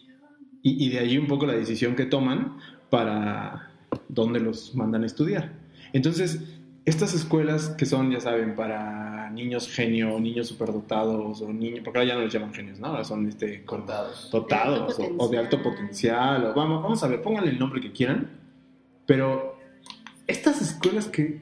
Y, 0.60 0.84
y 0.84 0.88
de 0.88 0.98
ahí 0.98 1.18
un 1.18 1.28
poco 1.28 1.46
la 1.46 1.52
decisión 1.52 1.94
que 1.94 2.04
toman 2.04 2.56
para 2.90 3.70
dónde 4.08 4.40
los 4.40 4.74
mandan 4.74 5.04
a 5.04 5.06
estudiar. 5.06 5.52
Entonces, 5.92 6.42
estas 6.84 7.14
escuelas 7.14 7.68
que 7.68 7.86
son, 7.86 8.10
ya 8.10 8.18
saben, 8.18 8.56
para 8.56 9.30
niños 9.30 9.68
genio, 9.68 10.18
niños 10.18 10.48
superdotados, 10.48 11.42
o 11.42 11.52
niños, 11.52 11.82
porque 11.84 12.00
ahora 12.00 12.08
ya 12.08 12.14
no 12.16 12.22
les 12.22 12.32
llaman 12.32 12.52
genios, 12.52 12.80
¿no? 12.80 12.88
Ahora 12.88 13.04
son 13.04 13.28
este, 13.28 13.64
Cortados. 13.64 14.30
dotados 14.32 14.98
De 14.98 15.04
alto 15.04 15.16
o, 15.16 15.26
o 15.26 15.28
de 15.28 15.38
alto 15.38 15.62
potencial. 15.62 16.44
O, 16.46 16.54
vamos, 16.54 16.82
vamos 16.82 17.04
a 17.04 17.06
ver, 17.06 17.22
pónganle 17.22 17.50
el 17.50 17.58
nombre 17.60 17.80
que 17.80 17.92
quieran. 17.92 18.30
Pero 19.06 19.60
estas 20.26 20.60
escuelas 20.60 21.06
que 21.06 21.40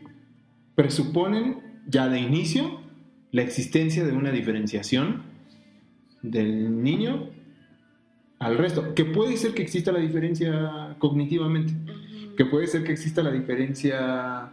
presuponen 0.75 1.81
ya 1.89 2.09
de 2.09 2.21
inicio 2.21 2.83
la 3.31 3.41
existencia 3.41 4.05
de 4.05 4.13
una 4.13 4.31
diferenciación 4.31 5.32
del 6.23 6.83
niño 6.83 7.31
al 8.39 8.59
resto. 8.59 8.95
Que 8.95 9.05
puede 9.05 9.37
ser 9.37 9.55
que 9.55 9.63
exista 9.63 9.93
la 9.93 9.99
diferencia 9.99 10.97
cognitivamente, 10.99 11.73
que 12.37 12.45
puede 12.45 12.67
ser 12.67 12.85
que 12.85 12.93
exista 12.93 13.23
la 13.23 13.31
diferencia 13.31 14.51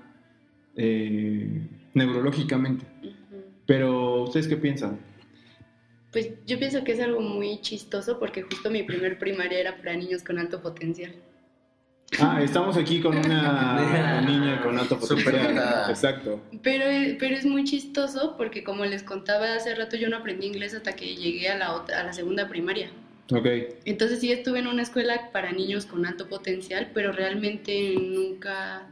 eh, 0.75 1.61
neurológicamente. 1.93 2.85
Pero, 3.65 4.23
¿ustedes 4.23 4.47
qué 4.47 4.57
piensan? 4.57 4.99
Pues 6.11 6.31
yo 6.47 6.57
pienso 6.57 6.83
que 6.83 6.93
es 6.93 6.99
algo 6.99 7.21
muy 7.21 7.61
chistoso 7.61 8.17
porque 8.19 8.41
justo 8.41 8.71
mi 8.71 8.81
primer 8.81 9.19
primaria 9.19 9.59
era 9.59 9.75
para 9.75 9.95
niños 9.95 10.23
con 10.23 10.39
alto 10.39 10.61
potencial. 10.61 11.13
Ah, 12.17 12.41
estamos 12.41 12.75
aquí 12.75 13.01
con 13.01 13.15
una 13.17 14.21
niña 14.27 14.61
con 14.61 14.77
alto 14.79 14.99
potencial. 14.99 15.55
Exacto. 15.89 16.41
Pero, 16.63 16.85
pero 17.19 17.35
es 17.35 17.45
muy 17.45 17.63
chistoso 17.63 18.35
porque 18.35 18.63
como 18.63 18.85
les 18.85 19.03
contaba 19.03 19.53
hace 19.53 19.75
rato, 19.75 19.95
yo 19.95 20.09
no 20.09 20.17
aprendí 20.17 20.47
inglés 20.47 20.73
hasta 20.73 20.95
que 20.95 21.15
llegué 21.15 21.49
a 21.49 21.57
la, 21.57 21.73
otra, 21.73 21.99
a 21.99 22.03
la 22.03 22.13
segunda 22.13 22.47
primaria. 22.47 22.89
Ok. 23.31 23.45
Entonces 23.85 24.19
sí 24.19 24.31
estuve 24.31 24.59
en 24.59 24.67
una 24.67 24.81
escuela 24.81 25.29
para 25.31 25.51
niños 25.51 25.85
con 25.85 26.05
alto 26.05 26.27
potencial, 26.27 26.89
pero 26.95 27.11
realmente 27.11 27.93
nunca, 27.95 28.87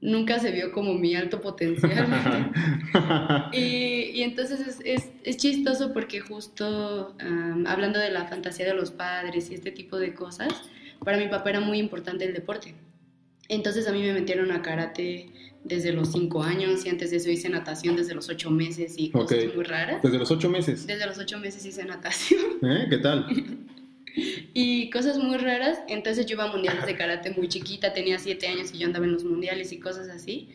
nunca 0.00 0.40
se 0.40 0.50
vio 0.50 0.72
como 0.72 0.94
mi 0.94 1.14
alto 1.14 1.40
potencial. 1.40 2.52
Y, 3.52 4.10
y 4.14 4.22
entonces 4.22 4.60
es, 4.60 4.80
es, 4.84 5.10
es 5.22 5.36
chistoso 5.36 5.92
porque 5.92 6.20
justo 6.20 7.14
am, 7.20 7.66
hablando 7.66 7.98
de 7.98 8.10
la 8.10 8.26
fantasía 8.26 8.66
de 8.66 8.74
los 8.74 8.90
padres 8.90 9.50
y 9.50 9.54
este 9.54 9.70
tipo 9.70 9.98
de 9.98 10.14
cosas, 10.14 10.48
para 11.06 11.18
mi 11.18 11.28
papá 11.28 11.50
era 11.50 11.60
muy 11.60 11.78
importante 11.78 12.24
el 12.24 12.34
deporte. 12.34 12.74
Entonces 13.48 13.86
a 13.86 13.92
mí 13.92 14.02
me 14.02 14.12
metieron 14.12 14.50
a 14.50 14.60
karate 14.60 15.28
desde 15.62 15.92
los 15.92 16.10
5 16.10 16.42
años 16.42 16.84
y 16.84 16.88
antes 16.88 17.12
de 17.12 17.18
eso 17.18 17.30
hice 17.30 17.48
natación 17.48 17.94
desde 17.94 18.12
los 18.12 18.28
8 18.28 18.50
meses 18.50 18.94
y 18.96 19.10
cosas 19.10 19.54
muy 19.54 19.62
raras. 19.62 20.02
Desde 20.02 20.18
los 20.18 20.32
ocho 20.32 20.50
meses. 20.50 20.84
Desde 20.84 21.06
los 21.06 21.16
8 21.16 21.38
meses 21.38 21.64
hice 21.64 21.84
natación 21.84 22.40
¿Eh? 22.62 22.88
¿Qué 22.90 22.98
tal? 22.98 23.24
y 24.52 24.90
cosas 24.90 25.16
muy 25.18 25.36
raras. 25.36 25.78
Entonces 25.86 26.26
yo 26.26 26.34
iba 26.34 26.42
a 26.42 26.52
mundiales 26.52 26.84
de 26.84 26.96
karate 26.96 27.30
muy 27.30 27.46
chiquita, 27.46 27.92
tenía 27.92 28.18
7 28.18 28.44
años 28.48 28.74
y 28.74 28.78
yo 28.78 28.88
andaba 28.88 29.04
en 29.04 29.12
los 29.12 29.22
mundiales 29.22 29.70
y 29.70 29.78
cosas 29.78 30.08
así. 30.08 30.48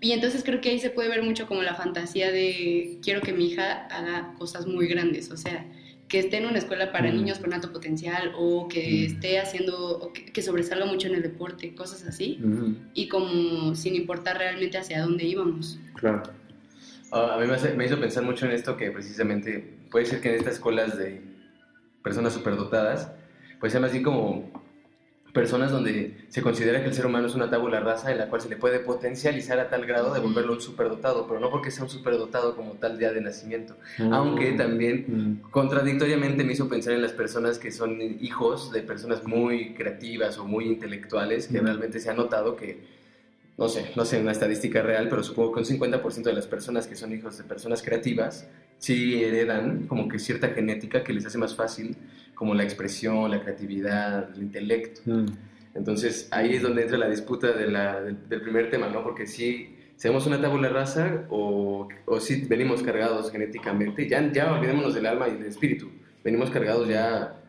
Y 0.00 0.12
entonces 0.12 0.42
creo 0.42 0.62
que 0.62 0.70
ahí 0.70 0.78
se 0.78 0.88
puede 0.88 1.10
ver 1.10 1.22
mucho 1.22 1.46
como 1.46 1.60
la 1.60 1.74
fantasía 1.74 2.32
de 2.32 3.00
quiero 3.02 3.20
que 3.20 3.34
mi 3.34 3.48
hija 3.48 3.86
haga 3.88 4.32
cosas 4.38 4.66
muy 4.66 4.86
grandes, 4.86 5.30
o 5.30 5.36
sea, 5.36 5.66
que 6.10 6.18
esté 6.18 6.38
en 6.38 6.46
una 6.46 6.58
escuela 6.58 6.90
para 6.90 7.10
Mm. 7.10 7.14
niños 7.14 7.38
con 7.38 7.54
alto 7.54 7.72
potencial 7.72 8.32
o 8.36 8.66
que 8.68 8.82
Mm. 9.08 9.12
esté 9.14 9.38
haciendo, 9.38 9.98
o 10.00 10.12
que, 10.12 10.24
que 10.26 10.42
sobresalga 10.42 10.84
mucho 10.84 11.06
en 11.06 11.14
el 11.14 11.22
deporte, 11.22 11.72
cosas 11.74 12.04
así, 12.04 12.38
Ujú, 12.44 12.74
y 12.94 13.06
como 13.08 13.74
sin 13.76 13.94
importar 13.94 14.36
realmente 14.36 14.76
hacia 14.76 15.00
dónde 15.02 15.24
íbamos. 15.24 15.78
Claro. 15.94 16.24
Ah, 17.12 17.34
a 17.36 17.40
mí 17.40 17.46
me, 17.46 17.54
hace- 17.54 17.74
me 17.74 17.86
hizo 17.86 17.98
pensar 18.00 18.24
mucho 18.24 18.44
en 18.46 18.52
esto 18.52 18.76
que 18.76 18.90
precisamente 18.90 19.78
puede 19.90 20.04
ser 20.04 20.20
que 20.20 20.30
en 20.30 20.34
estas 20.34 20.54
escuelas 20.54 20.98
de 20.98 21.22
personas 22.02 22.32
superdotadas, 22.34 23.12
pues 23.60 23.70
sean 23.72 23.84
así 23.84 24.02
como 24.02 24.50
personas 25.32 25.70
donde 25.70 26.16
se 26.28 26.42
considera 26.42 26.80
que 26.82 26.88
el 26.88 26.94
ser 26.94 27.06
humano 27.06 27.26
es 27.26 27.34
una 27.34 27.48
tabula 27.50 27.80
rasa 27.80 28.10
en 28.10 28.18
la 28.18 28.28
cual 28.28 28.40
se 28.40 28.48
le 28.48 28.56
puede 28.56 28.80
potencializar 28.80 29.58
a 29.60 29.68
tal 29.70 29.86
grado 29.86 30.12
de 30.12 30.20
volverlo 30.20 30.52
un 30.54 30.60
superdotado, 30.60 31.26
pero 31.28 31.40
no 31.40 31.50
porque 31.50 31.70
sea 31.70 31.84
un 31.84 31.90
superdotado 31.90 32.56
como 32.56 32.72
tal 32.74 32.98
día 32.98 33.12
de 33.12 33.20
nacimiento. 33.20 33.76
Aunque 34.10 34.52
también 34.52 35.04
Mm, 35.08 35.50
contradictoriamente 35.50 36.44
me 36.44 36.52
hizo 36.52 36.68
pensar 36.68 36.92
en 36.94 37.02
las 37.02 37.12
personas 37.12 37.58
que 37.58 37.70
son 37.72 38.00
hijos 38.20 38.72
de 38.72 38.82
personas 38.82 39.24
muy 39.24 39.74
creativas 39.74 40.38
o 40.38 40.44
muy 40.44 40.66
intelectuales, 40.66 41.46
que 41.48 41.60
Mm. 41.60 41.64
realmente 41.64 42.00
se 42.00 42.10
ha 42.10 42.14
notado 42.14 42.56
que, 42.56 42.78
no 43.60 43.68
sé, 43.68 43.92
no 43.94 44.04
sé 44.04 44.18
una 44.20 44.32
estadística 44.32 44.82
real, 44.82 45.08
pero 45.08 45.22
supongo 45.22 45.52
que 45.52 45.60
un 45.60 45.66
50% 45.66 46.22
de 46.30 46.32
las 46.32 46.46
personas 46.48 46.86
que 46.88 46.96
son 46.96 47.12
hijos 47.12 47.38
de 47.38 47.44
personas 47.44 47.82
creativas 47.82 48.48
sí 48.78 49.22
heredan 49.22 49.86
como 49.86 50.08
que 50.08 50.18
cierta 50.18 50.48
genética 50.48 51.04
que 51.04 51.12
les 51.12 51.26
hace 51.26 51.38
más 51.38 51.54
fácil 51.54 51.96
como 52.34 52.54
la 52.54 52.64
expresión, 52.64 53.30
la 53.30 53.42
creatividad, 53.42 54.30
el 54.34 54.42
intelecto. 54.42 55.02
mm. 55.04 55.26
Entonces 55.74 56.26
ahí 56.32 56.54
es 56.54 56.62
donde 56.62 56.82
entra 56.82 56.98
la 56.98 57.08
disputa 57.08 57.52
de 57.52 57.66
la- 57.70 58.00
del, 58.00 58.28
del 58.28 58.40
primer 58.40 58.70
tema, 58.70 58.88
¿no? 58.88 59.02
Porque 59.04 59.26
si 59.26 59.76
seamos 59.96 60.26
una 60.26 60.40
tabula 60.40 60.68
rasa 60.70 61.26
o, 61.30 61.86
o 62.06 62.18
si 62.20 62.40
venimos 62.46 62.82
cargados 62.82 63.30
genéticamente, 63.30 64.08
ya, 64.08 64.32
ya 64.32 64.52
olvidémonos 64.52 64.94
del 64.94 65.06
alma 65.06 65.28
y 65.28 65.32
del 65.34 65.44
espíritu, 65.46 65.90
venimos 66.24 66.50
cargados 66.50 66.88
ya, 66.88 67.39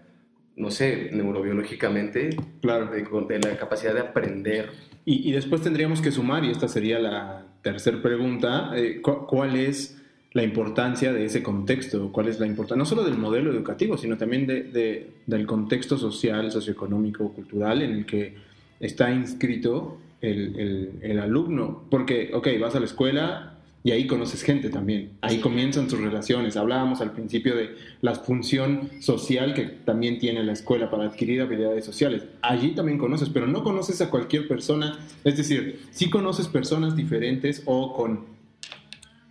no 0.62 0.72
sé, 0.72 1.10
neurobiológicamente, 1.12 2.30
Claro. 2.62 2.88
de, 2.88 3.02
de 3.04 3.40
la 3.40 3.58
capacidad 3.58 3.94
de 3.94 4.02
aprender. 4.02 4.70
Y, 5.06 5.28
y 5.28 5.32
después 5.32 5.62
tendríamos 5.62 6.02
que 6.02 6.12
sumar, 6.12 6.44
y 6.46 6.52
esta 6.52 6.68
sería 6.68 7.00
la 7.00 7.46
tercera 7.62 8.02
pregunta, 8.02 8.72
eh, 8.76 9.02
cu- 9.02 9.26
¿cuál 9.28 9.56
es 9.56 9.98
la 10.34 10.44
importancia 10.44 11.12
de 11.12 11.26
ese 11.26 11.44
contexto? 11.44 12.12
¿Cuál 12.12 12.28
es 12.30 12.40
la 12.40 12.46
importancia, 12.48 12.78
no 12.78 12.86
solo 12.86 13.04
del 13.04 13.18
modelo 13.18 13.52
educativo, 13.52 13.98
sino 13.98 14.18
también 14.18 14.48
de- 14.48 14.64
de- 14.64 15.08
del 15.26 15.46
contexto 15.46 15.98
social, 15.98 16.52
socioeconómico, 16.52 17.34
cultural 17.34 17.82
en 17.82 17.92
el 17.92 18.06
que 18.06 18.36
está 18.80 19.12
inscrito 19.12 19.98
el, 20.22 20.58
el- 20.60 20.90
el 21.02 21.20
alumno? 21.20 21.84
Porque, 21.90 22.32
ok, 22.34 22.48
vas 22.62 22.76
a 22.76 22.80
la 22.80 22.86
escuela 22.86 23.58
y 23.84 23.92
ahí 23.92 24.06
conoces 24.06 24.44
gente 24.44 24.70
también, 24.70 25.12
ahí 25.22 25.38
Sí. 25.38 25.42
comienzan 25.42 25.88
tus 25.88 26.00
relaciones. 26.00 26.56
Hablábamos 26.56 27.02
al 27.02 27.14
principio 27.14 27.56
de 27.56 27.76
la 28.02 28.14
función 28.16 28.90
social 29.00 29.54
que 29.56 29.64
también 29.64 30.20
tiene 30.20 30.44
la 30.44 30.54
escuela 30.54 30.92
para 30.92 31.06
adquirir 31.06 31.42
habilidades 31.42 31.84
sociales. 31.86 32.24
Allí 32.42 32.72
también 32.76 32.98
conoces, 33.00 33.30
pero 33.30 33.48
no 33.48 33.64
conoces 33.64 34.00
a 34.02 34.10
cualquier 34.10 34.48
persona, 34.48 35.00
es 35.24 35.36
decir, 35.38 35.82
sí 35.92 36.10
conoces 36.10 36.48
personas 36.48 36.96
diferentes 36.96 37.64
o 37.66 37.94
con 37.94 38.26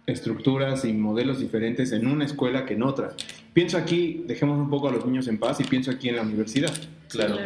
estructuras 0.07 0.85
y 0.85 0.93
modelos 0.93 1.39
diferentes 1.39 1.93
en 1.93 2.07
una 2.07 2.25
escuela 2.25 2.67
que 2.67 2.75
en 2.75 2.83
otra. 2.83 3.15
Pienso 3.53 3.77
aquí, 3.79 4.25
dejemos 4.27 4.59
un 4.59 4.71
poco 4.71 4.89
a 4.89 4.93
los 4.93 5.07
niños 5.07 5.29
en 5.29 5.39
paz 5.39 5.61
y 5.61 5.65
pienso 5.65 5.91
aquí 5.91 6.09
en 6.09 6.17
la 6.17 6.23
universidad. 6.23 6.73
Claro. 7.09 7.37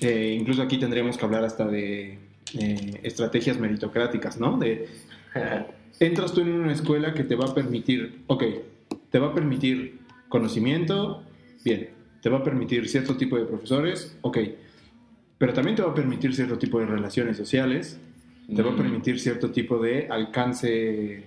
Eh, 0.00 0.36
incluso 0.38 0.62
aquí 0.62 0.78
tendríamos 0.78 1.16
que 1.16 1.24
hablar 1.24 1.44
hasta 1.44 1.66
de 1.66 2.18
eh, 2.58 3.00
estrategias 3.02 3.58
meritocráticas, 3.58 4.38
¿no? 4.38 4.58
De 4.58 4.86
entras 6.00 6.32
tú 6.32 6.40
en 6.42 6.52
una 6.52 6.72
escuela 6.72 7.14
que 7.14 7.24
te 7.24 7.34
va 7.36 7.46
a 7.46 7.54
permitir, 7.54 8.22
ok, 8.26 8.44
te 9.10 9.18
va 9.18 9.28
a 9.28 9.34
permitir 9.34 10.00
conocimiento, 10.28 11.22
bien, 11.64 11.90
te 12.22 12.28
va 12.28 12.38
a 12.38 12.44
permitir 12.44 12.88
cierto 12.88 13.16
tipo 13.16 13.36
de 13.38 13.44
profesores, 13.44 14.16
ok, 14.22 14.38
pero 15.38 15.52
también 15.52 15.76
te 15.76 15.82
va 15.82 15.90
a 15.92 15.94
permitir 15.94 16.34
cierto 16.34 16.58
tipo 16.58 16.78
de 16.80 16.86
relaciones 16.86 17.36
sociales, 17.36 17.98
te 18.54 18.62
va 18.62 18.70
a 18.70 18.72
Mm. 18.72 18.76
permitir 18.76 19.20
cierto 19.20 19.50
tipo 19.50 19.78
de 19.78 20.08
alcance 20.08 21.24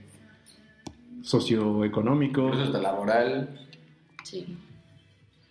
socioeconómico. 1.21 2.41
Incluso 2.45 2.63
hasta 2.63 2.82
laboral. 2.82 3.67
Sí. 4.24 4.58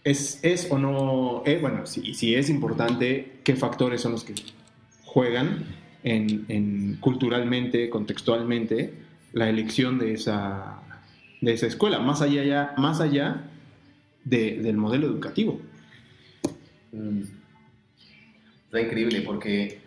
¿Es, 0.03 0.40
es 0.42 0.68
o 0.70 0.79
no, 0.79 1.42
eh, 1.46 1.59
bueno, 1.61 1.87
si, 1.87 2.14
si 2.14 2.35
es 2.35 2.49
importante, 2.49 3.40
qué 3.44 3.55
factores 3.55 4.01
son 4.01 4.12
los 4.12 4.25
que 4.25 4.35
juegan 5.05 5.64
en, 6.05 6.45
en 6.49 6.97
culturalmente, 7.01 7.89
contextualmente, 7.91 8.93
la 9.33 9.49
elección 9.49 9.99
de 9.99 10.15
esa, 10.15 10.81
de 11.41 11.53
esa 11.53 11.67
escuela, 11.67 11.99
más 11.99 12.23
allá, 12.23 12.43
ya, 12.45 12.75
más 12.79 13.01
allá 13.01 13.45
de- 14.25 14.59
del 14.63 14.77
modelo 14.77 15.07
educativo? 15.07 15.61
Mm. 16.93 17.23
Está 18.67 18.81
increíble 18.81 19.23
porque, 19.23 19.79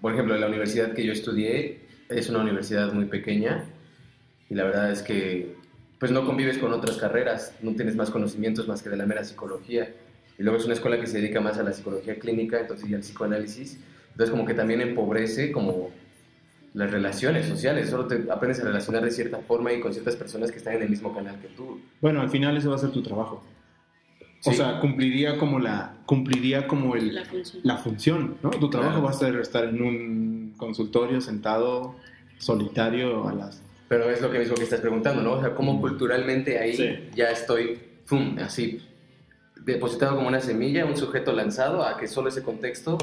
por 0.00 0.12
ejemplo, 0.12 0.36
la 0.36 0.46
universidad 0.46 0.92
que 0.94 1.04
yo 1.04 1.12
estudié 1.12 1.80
es 2.08 2.28
una 2.28 2.40
universidad 2.40 2.92
muy 2.92 3.06
pequeña 3.06 3.64
y 4.48 4.54
la 4.54 4.64
verdad 4.64 4.92
es 4.92 5.02
que 5.02 5.56
pues 5.98 6.12
no 6.12 6.24
convives 6.24 6.58
con 6.58 6.72
otras 6.72 6.96
carreras, 6.96 7.54
no 7.60 7.72
tienes 7.74 7.96
más 7.96 8.10
conocimientos 8.10 8.68
más 8.68 8.82
que 8.82 8.88
de 8.88 8.96
la 8.96 9.04
mera 9.04 9.24
psicología. 9.24 9.92
Y 10.38 10.44
luego 10.44 10.56
es 10.56 10.64
una 10.64 10.74
escuela 10.74 11.00
que 11.00 11.08
se 11.08 11.20
dedica 11.20 11.40
más 11.40 11.58
a 11.58 11.64
la 11.64 11.72
psicología 11.72 12.16
clínica, 12.20 12.60
entonces 12.60 12.88
y 12.88 12.94
al 12.94 13.00
psicoanálisis. 13.00 13.78
Entonces 14.18 14.32
como 14.32 14.44
que 14.46 14.54
también 14.54 14.80
empobrece 14.80 15.52
como 15.52 15.90
las 16.74 16.90
relaciones 16.90 17.46
sociales, 17.46 17.88
solo 17.88 18.08
te 18.08 18.26
aprendes 18.32 18.60
a 18.60 18.64
relacionar 18.64 19.04
de 19.04 19.12
cierta 19.12 19.38
forma 19.38 19.72
y 19.72 19.78
con 19.78 19.92
ciertas 19.92 20.16
personas 20.16 20.50
que 20.50 20.58
están 20.58 20.74
en 20.74 20.82
el 20.82 20.90
mismo 20.90 21.14
canal 21.14 21.38
que 21.40 21.46
tú. 21.46 21.80
Bueno, 22.00 22.20
al 22.20 22.28
final 22.28 22.56
eso 22.56 22.68
va 22.70 22.74
a 22.74 22.78
ser 22.80 22.90
tu 22.90 23.00
trabajo. 23.00 23.44
O 24.44 24.50
Sí. 24.50 24.56
sea, 24.56 24.80
cumpliría 24.80 25.38
como 25.38 25.60
la, 25.60 25.94
cumpliría 26.04 26.66
como 26.66 26.96
el, 26.96 27.14
La 27.14 27.24
función. 27.26 27.60
la 27.62 27.76
función, 27.76 28.36
¿no? 28.42 28.50
Tu 28.50 28.68
trabajo 28.70 28.94
Claro. 28.94 29.04
va 29.04 29.10
a 29.10 29.12
ser 29.12 29.36
estar 29.36 29.64
en 29.66 29.82
un 29.82 30.54
consultorio 30.56 31.20
sentado 31.20 31.94
solitario 32.38 33.28
a 33.28 33.34
las 33.34 33.62
Pero 33.88 34.10
es 34.10 34.20
lo 34.20 34.32
que 34.32 34.40
mismo 34.40 34.56
que 34.56 34.64
estás 34.64 34.80
preguntando, 34.80 35.22
¿no? 35.22 35.34
O 35.34 35.40
sea, 35.40 35.54
cómo 35.54 35.80
culturalmente 35.80 36.58
ahí 36.58 36.74
Sí. 36.76 37.08
ya 37.14 37.30
estoy, 37.30 37.78
¡fum! 38.04 38.36
así, 38.40 38.82
depositado 39.64 40.16
como 40.16 40.26
una 40.26 40.40
semilla, 40.40 40.86
un 40.86 40.96
sujeto 40.96 41.32
lanzado 41.32 41.84
a 41.84 41.96
que 41.96 42.08
solo 42.08 42.28
ese 42.30 42.42
contexto, 42.42 42.98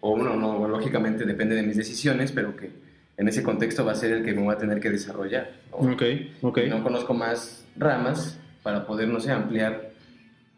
o 0.00 0.12
uno, 0.12 0.36
no, 0.36 0.66
lógicamente 0.68 1.24
depende 1.24 1.54
de 1.54 1.62
mis 1.62 1.76
decisiones, 1.76 2.32
pero 2.32 2.56
que 2.56 2.70
en 3.16 3.28
ese 3.28 3.42
contexto 3.42 3.84
va 3.84 3.92
a 3.92 3.96
ser 3.96 4.12
el 4.12 4.24
que 4.24 4.32
me 4.32 4.42
voy 4.42 4.54
a 4.54 4.58
tener 4.58 4.80
que 4.80 4.90
desarrollar. 4.90 5.50
¿no? 5.70 5.92
Ok, 5.92 6.02
ok. 6.42 6.58
No 6.68 6.82
conozco 6.82 7.14
más 7.14 7.66
ramas 7.76 8.38
para 8.62 8.86
poder, 8.86 9.08
no 9.08 9.20
sé, 9.20 9.32
ampliar, 9.32 9.90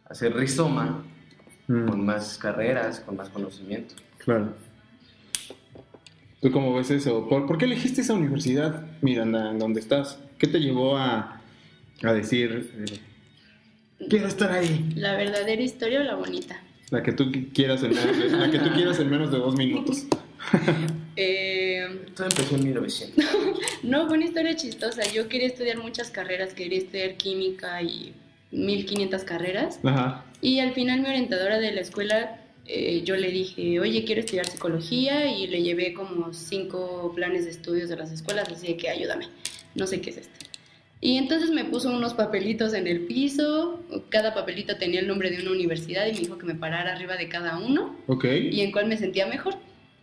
hacer 0.05 0.35
rizoma 0.35 1.05
Mm, 1.71 1.87
con 1.87 2.05
más 2.05 2.37
carreras, 2.37 2.99
con 2.99 3.17
más 3.17 3.29
conocimiento. 3.29 3.95
claro. 4.19 4.53
¿Tú 6.41 6.51
cómo 6.51 6.75
ves 6.75 6.91
eso? 6.91 7.29
¿Por, 7.29 7.47
por 7.47 7.59
qué 7.59 7.67
elegiste 7.67 8.01
esa 8.01 8.15
universidad, 8.15 8.87
Miranda, 9.03 9.51
en 9.53 9.59
donde 9.61 9.79
estás? 9.79 10.19
¿Qué 10.39 10.49
te 10.49 10.59
llevó 10.59 10.97
a, 10.97 11.41
a 12.03 12.13
decir, 12.13 12.73
eh, 12.89 14.07
quiero 14.09 14.27
estar 14.27 14.51
ahí? 14.51 14.91
¿La 14.97 15.15
verdadera 15.17 15.63
historia 15.63 16.01
o 16.01 16.03
la 16.03 16.17
bonita? 16.17 16.61
La 16.91 17.03
que 17.03 17.13
tú 17.13 17.25
qui- 17.31 17.53
quieras 17.53 17.83
en 17.83 17.91
menos 17.91 18.17
de, 18.19 18.29
la 18.31 18.51
que 18.51 18.59
tú 18.59 18.71
quieras 18.75 18.99
en 18.99 19.11
menos 19.11 19.31
de 19.31 19.39
dos 19.39 19.57
minutos. 19.57 20.05
Eh, 21.17 22.07
Todo 22.17 22.29
empezó 22.29 22.57
en 22.57 22.65
1900. 22.65 23.25
no, 23.83 24.07
fue 24.07 24.17
una 24.17 24.27
historia 24.27 24.57
chistosa. 24.57 25.03
Yo 25.13 25.29
quería 25.29 25.47
estudiar 25.49 25.77
muchas 25.79 26.11
carreras, 26.11 26.55
quería 26.55 26.79
estudiar 26.79 27.17
química 27.17 27.83
y 27.83 28.15
1500 28.53 29.25
carreras. 29.25 29.81
Ajá. 29.85 30.25
Y 30.41 30.61
al 30.61 30.73
final 30.73 31.01
mi 31.03 31.09
orientadora 31.09 31.59
de 31.59 31.73
la 31.73 31.83
escuela, 31.83 32.41
eh, 32.67 33.03
yo 33.05 33.17
le 33.17 33.31
dije, 33.31 33.79
oye, 33.81 34.05
quiero 34.05 34.21
estudiar 34.23 34.47
psicología 34.47 35.31
y 35.31 35.47
le 35.47 35.63
llevé 35.63 35.93
como 35.93 36.33
cinco 36.33 37.13
planes 37.15 37.45
de 37.45 37.51
estudios 37.51 37.91
de 37.91 37.97
las 37.97 38.11
escuelas, 38.13 38.49
así 38.49 38.75
que 38.79 38.89
ayúdame, 38.89 39.29
no 39.75 39.87
sé 39.87 40.01
qué 40.01 40.11
es 40.11 40.17
esto. 40.19 40.47
Y 41.03 41.17
entonces 41.17 41.51
me 41.51 41.65
puso 41.65 41.91
unos 41.91 42.13
papelitos 42.13 42.75
en 42.75 42.87
el 42.87 43.01
piso, 43.07 43.81
cada 44.11 44.35
papelito 44.35 44.77
tenía 44.77 45.01
el 45.01 45.07
nombre 45.09 45.31
de 45.31 45.41
una 45.41 45.53
universidad 45.53 46.07
y 46.07 46.13
me 46.13 46.19
dijo 46.21 46.37
que 46.37 46.45
me 46.45 46.55
parara 46.55 46.93
arriba 46.95 47.17
de 47.17 47.29
cada 47.29 47.59
uno 47.59 47.97
Ok. 48.07 48.25
y 48.27 48.61
en 48.61 48.71
cuál 48.71 48.87
me 48.87 48.97
sentía 48.99 49.27
mejor. 49.27 49.55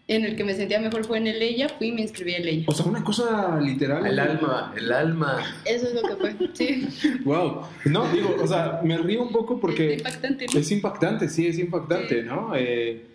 En 0.09 0.23
el 0.23 0.37
que 0.37 0.45
me 0.45 0.53
sentía 0.53 0.79
mejor 0.79 1.03
fue 1.03 1.17
en 1.17 1.27
el 1.27 1.41
ella, 1.41 1.67
fui 1.67 1.87
y 1.87 1.91
me 1.91 2.01
inscribí 2.01 2.33
en 2.33 2.47
ella. 2.47 2.63
O 2.67 2.73
sea, 2.73 2.85
una 2.85 3.03
cosa 3.03 3.59
literal. 3.61 4.05
El 4.07 4.17
alma, 4.17 4.73
el 4.77 4.91
alma. 4.93 5.55
Eso 5.65 5.87
es 5.89 5.93
lo 5.95 6.01
que 6.01 6.15
fue, 6.15 6.35
sí. 6.53 6.87
Wow. 7.25 7.63
No, 7.85 8.09
digo, 8.13 8.35
o 8.41 8.47
sea, 8.47 8.79
me 8.85 8.97
río 8.97 9.21
un 9.23 9.33
poco 9.33 9.55
Es 9.55 9.59
porque 9.59 9.93
impactante, 9.95 10.45
¿no? 10.51 10.59
es 10.61 10.71
impactante, 10.71 11.27
sí, 11.29 11.47
es 11.47 11.59
impactante, 11.59 12.21
Sí. 12.21 12.25
¿no? 12.27 12.53
Eh, 12.55 13.05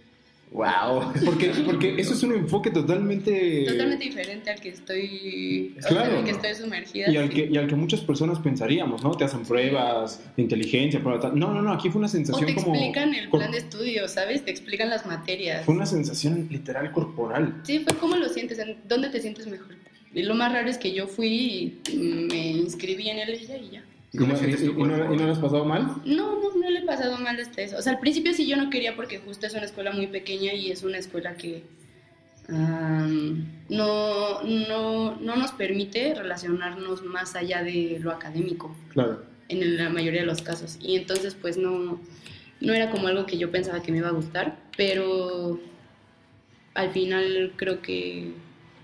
¡Wow! 0.52 1.12
porque, 1.24 1.50
porque 1.64 1.94
eso 1.98 2.12
es 2.12 2.22
un 2.22 2.34
enfoque 2.34 2.70
totalmente... 2.70 3.64
Totalmente 3.66 4.04
diferente 4.04 4.50
al 4.50 4.60
que 4.60 4.68
estoy, 4.68 5.74
o 5.78 5.82
sea, 5.82 6.18
el 6.18 6.24
que 6.24 6.30
estoy 6.32 6.54
sumergida. 6.54 7.10
Y 7.10 7.16
al, 7.16 7.28
sí. 7.28 7.34
que, 7.34 7.48
y 7.50 7.56
al 7.56 7.66
que 7.66 7.74
muchas 7.74 8.00
personas 8.00 8.38
pensaríamos, 8.38 9.02
¿no? 9.02 9.12
Te 9.12 9.24
hacen 9.24 9.44
pruebas 9.44 10.20
de 10.36 10.42
inteligencia, 10.42 11.00
pruebas 11.00 11.22
tal. 11.22 11.38
No, 11.38 11.54
no, 11.54 11.62
no, 11.62 11.72
aquí 11.72 11.88
fue 11.88 12.00
una 12.00 12.08
sensación 12.08 12.44
te 12.44 12.54
como... 12.54 12.74
explican 12.74 13.14
el 13.14 13.30
cor- 13.30 13.40
plan 13.40 13.52
de 13.52 13.58
estudio, 13.58 14.06
¿sabes? 14.08 14.44
Te 14.44 14.50
explican 14.50 14.90
las 14.90 15.06
materias. 15.06 15.64
Fue 15.64 15.74
una 15.74 15.86
sensación 15.86 16.48
literal 16.50 16.92
corporal. 16.92 17.62
Sí, 17.62 17.78
fue 17.78 17.96
cómo 17.96 18.16
lo 18.16 18.28
sientes, 18.28 18.58
en 18.58 18.76
dónde 18.86 19.08
te 19.08 19.20
sientes 19.22 19.46
mejor. 19.46 19.74
Y 20.14 20.22
lo 20.22 20.34
más 20.34 20.52
raro 20.52 20.68
es 20.68 20.76
que 20.76 20.92
yo 20.92 21.06
fui 21.06 21.80
y 21.90 22.26
me 22.30 22.48
inscribí 22.48 23.08
en 23.08 23.20
el 23.20 23.30
ella 23.30 23.56
y 23.56 23.70
ya. 23.70 23.84
¿Y, 24.12 24.18
cómo 24.18 24.34
no, 24.34 24.38
y- 24.46 24.50
y 24.52 24.66
no- 24.66 24.74
cuerpo? 24.74 25.14
y 25.14 25.16
no 25.16 25.26
lo 25.26 25.32
has 25.32 25.38
pasado 25.38 25.64
mal? 25.64 25.96
No, 26.04 26.38
no, 26.40 26.54
no 26.54 26.70
le 26.70 26.80
he 26.80 26.82
pasado 26.82 27.16
mal 27.18 27.38
hasta 27.40 27.62
eso. 27.62 27.78
O 27.78 27.82
sea, 27.82 27.92
al 27.94 27.98
principio 28.00 28.34
sí 28.34 28.46
yo 28.46 28.56
no 28.56 28.68
quería 28.70 28.94
porque 28.94 29.18
justo 29.18 29.46
es 29.46 29.54
una 29.54 29.64
escuela 29.64 29.90
muy 29.92 30.06
pequeña 30.06 30.52
y 30.52 30.70
es 30.70 30.82
una 30.82 30.98
escuela 30.98 31.34
que 31.36 31.64
am, 32.48 33.46
no, 33.68 34.42
no, 34.42 35.16
no 35.16 35.36
nos 35.36 35.52
permite 35.52 36.14
relacionarnos 36.14 37.02
más 37.04 37.34
allá 37.36 37.62
de 37.62 37.98
lo 38.00 38.10
académico 38.10 38.74
Claro. 38.92 39.22
en 39.48 39.76
la 39.76 39.88
mayoría 39.88 40.20
de 40.20 40.26
los 40.26 40.42
casos. 40.42 40.76
Y 40.80 40.96
entonces 40.96 41.34
pues 41.34 41.56
no, 41.56 42.00
no 42.60 42.72
era 42.74 42.90
como 42.90 43.06
algo 43.08 43.26
que 43.26 43.38
yo 43.38 43.50
pensaba 43.50 43.82
que 43.82 43.92
me 43.92 43.98
iba 43.98 44.08
a 44.08 44.12
gustar, 44.12 44.56
pero 44.76 45.60
al 46.74 46.90
final 46.90 47.52
creo 47.56 47.80
que, 47.80 48.32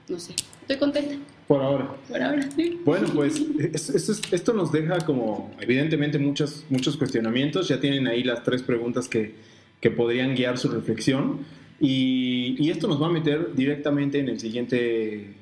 no 0.08 0.18
sé, 0.18 0.34
estoy 0.62 0.76
contenta 0.76 1.16
Por 1.48 1.62
ahora. 1.62 1.96
por 2.08 2.22
ahora. 2.22 2.48
sí. 2.54 2.78
Bueno, 2.84 3.08
pues 3.14 3.42
es- 3.58 3.88
es- 3.90 4.08
es- 4.10 4.32
esto 4.32 4.52
nos 4.52 4.70
deja 4.70 4.98
como 4.98 5.50
evidentemente 5.60 6.18
muchos, 6.18 6.64
muchos 6.68 6.96
cuestionamientos. 6.96 7.66
Ya 7.68 7.80
tienen 7.80 8.06
ahí 8.06 8.22
las 8.22 8.44
tres 8.44 8.62
preguntas 8.62 9.08
que, 9.08 9.34
que 9.80 9.90
podrían 9.90 10.34
guiar 10.34 10.58
su 10.58 10.68
reflexión. 10.68 11.40
Y, 11.80 12.56
y 12.58 12.70
esto 12.70 12.86
nos 12.86 13.00
va 13.00 13.06
a 13.06 13.10
meter 13.10 13.54
directamente 13.54 14.18
en 14.18 14.28
el 14.28 14.38
siguiente 14.38 15.32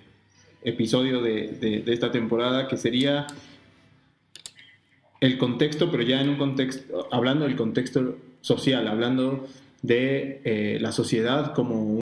episodio 0.62 1.20
de, 1.22 1.48
de- 1.60 1.80
de 1.82 1.92
esta 1.92 2.10
temporada, 2.12 2.68
que 2.68 2.76
sería 2.76 3.26
el 5.20 5.38
contexto, 5.38 5.90
pero 5.90 6.02
ya 6.02 6.20
en 6.20 6.28
un 6.28 6.36
contexto, 6.36 7.08
hablando 7.10 7.46
del 7.46 7.56
contexto 7.56 8.16
social, 8.42 8.86
hablando 8.86 9.48
de 9.82 10.40
eh, 10.44 10.78
la 10.80 10.92
sociedad 10.92 11.54
como 11.54 11.82
un 11.82 12.00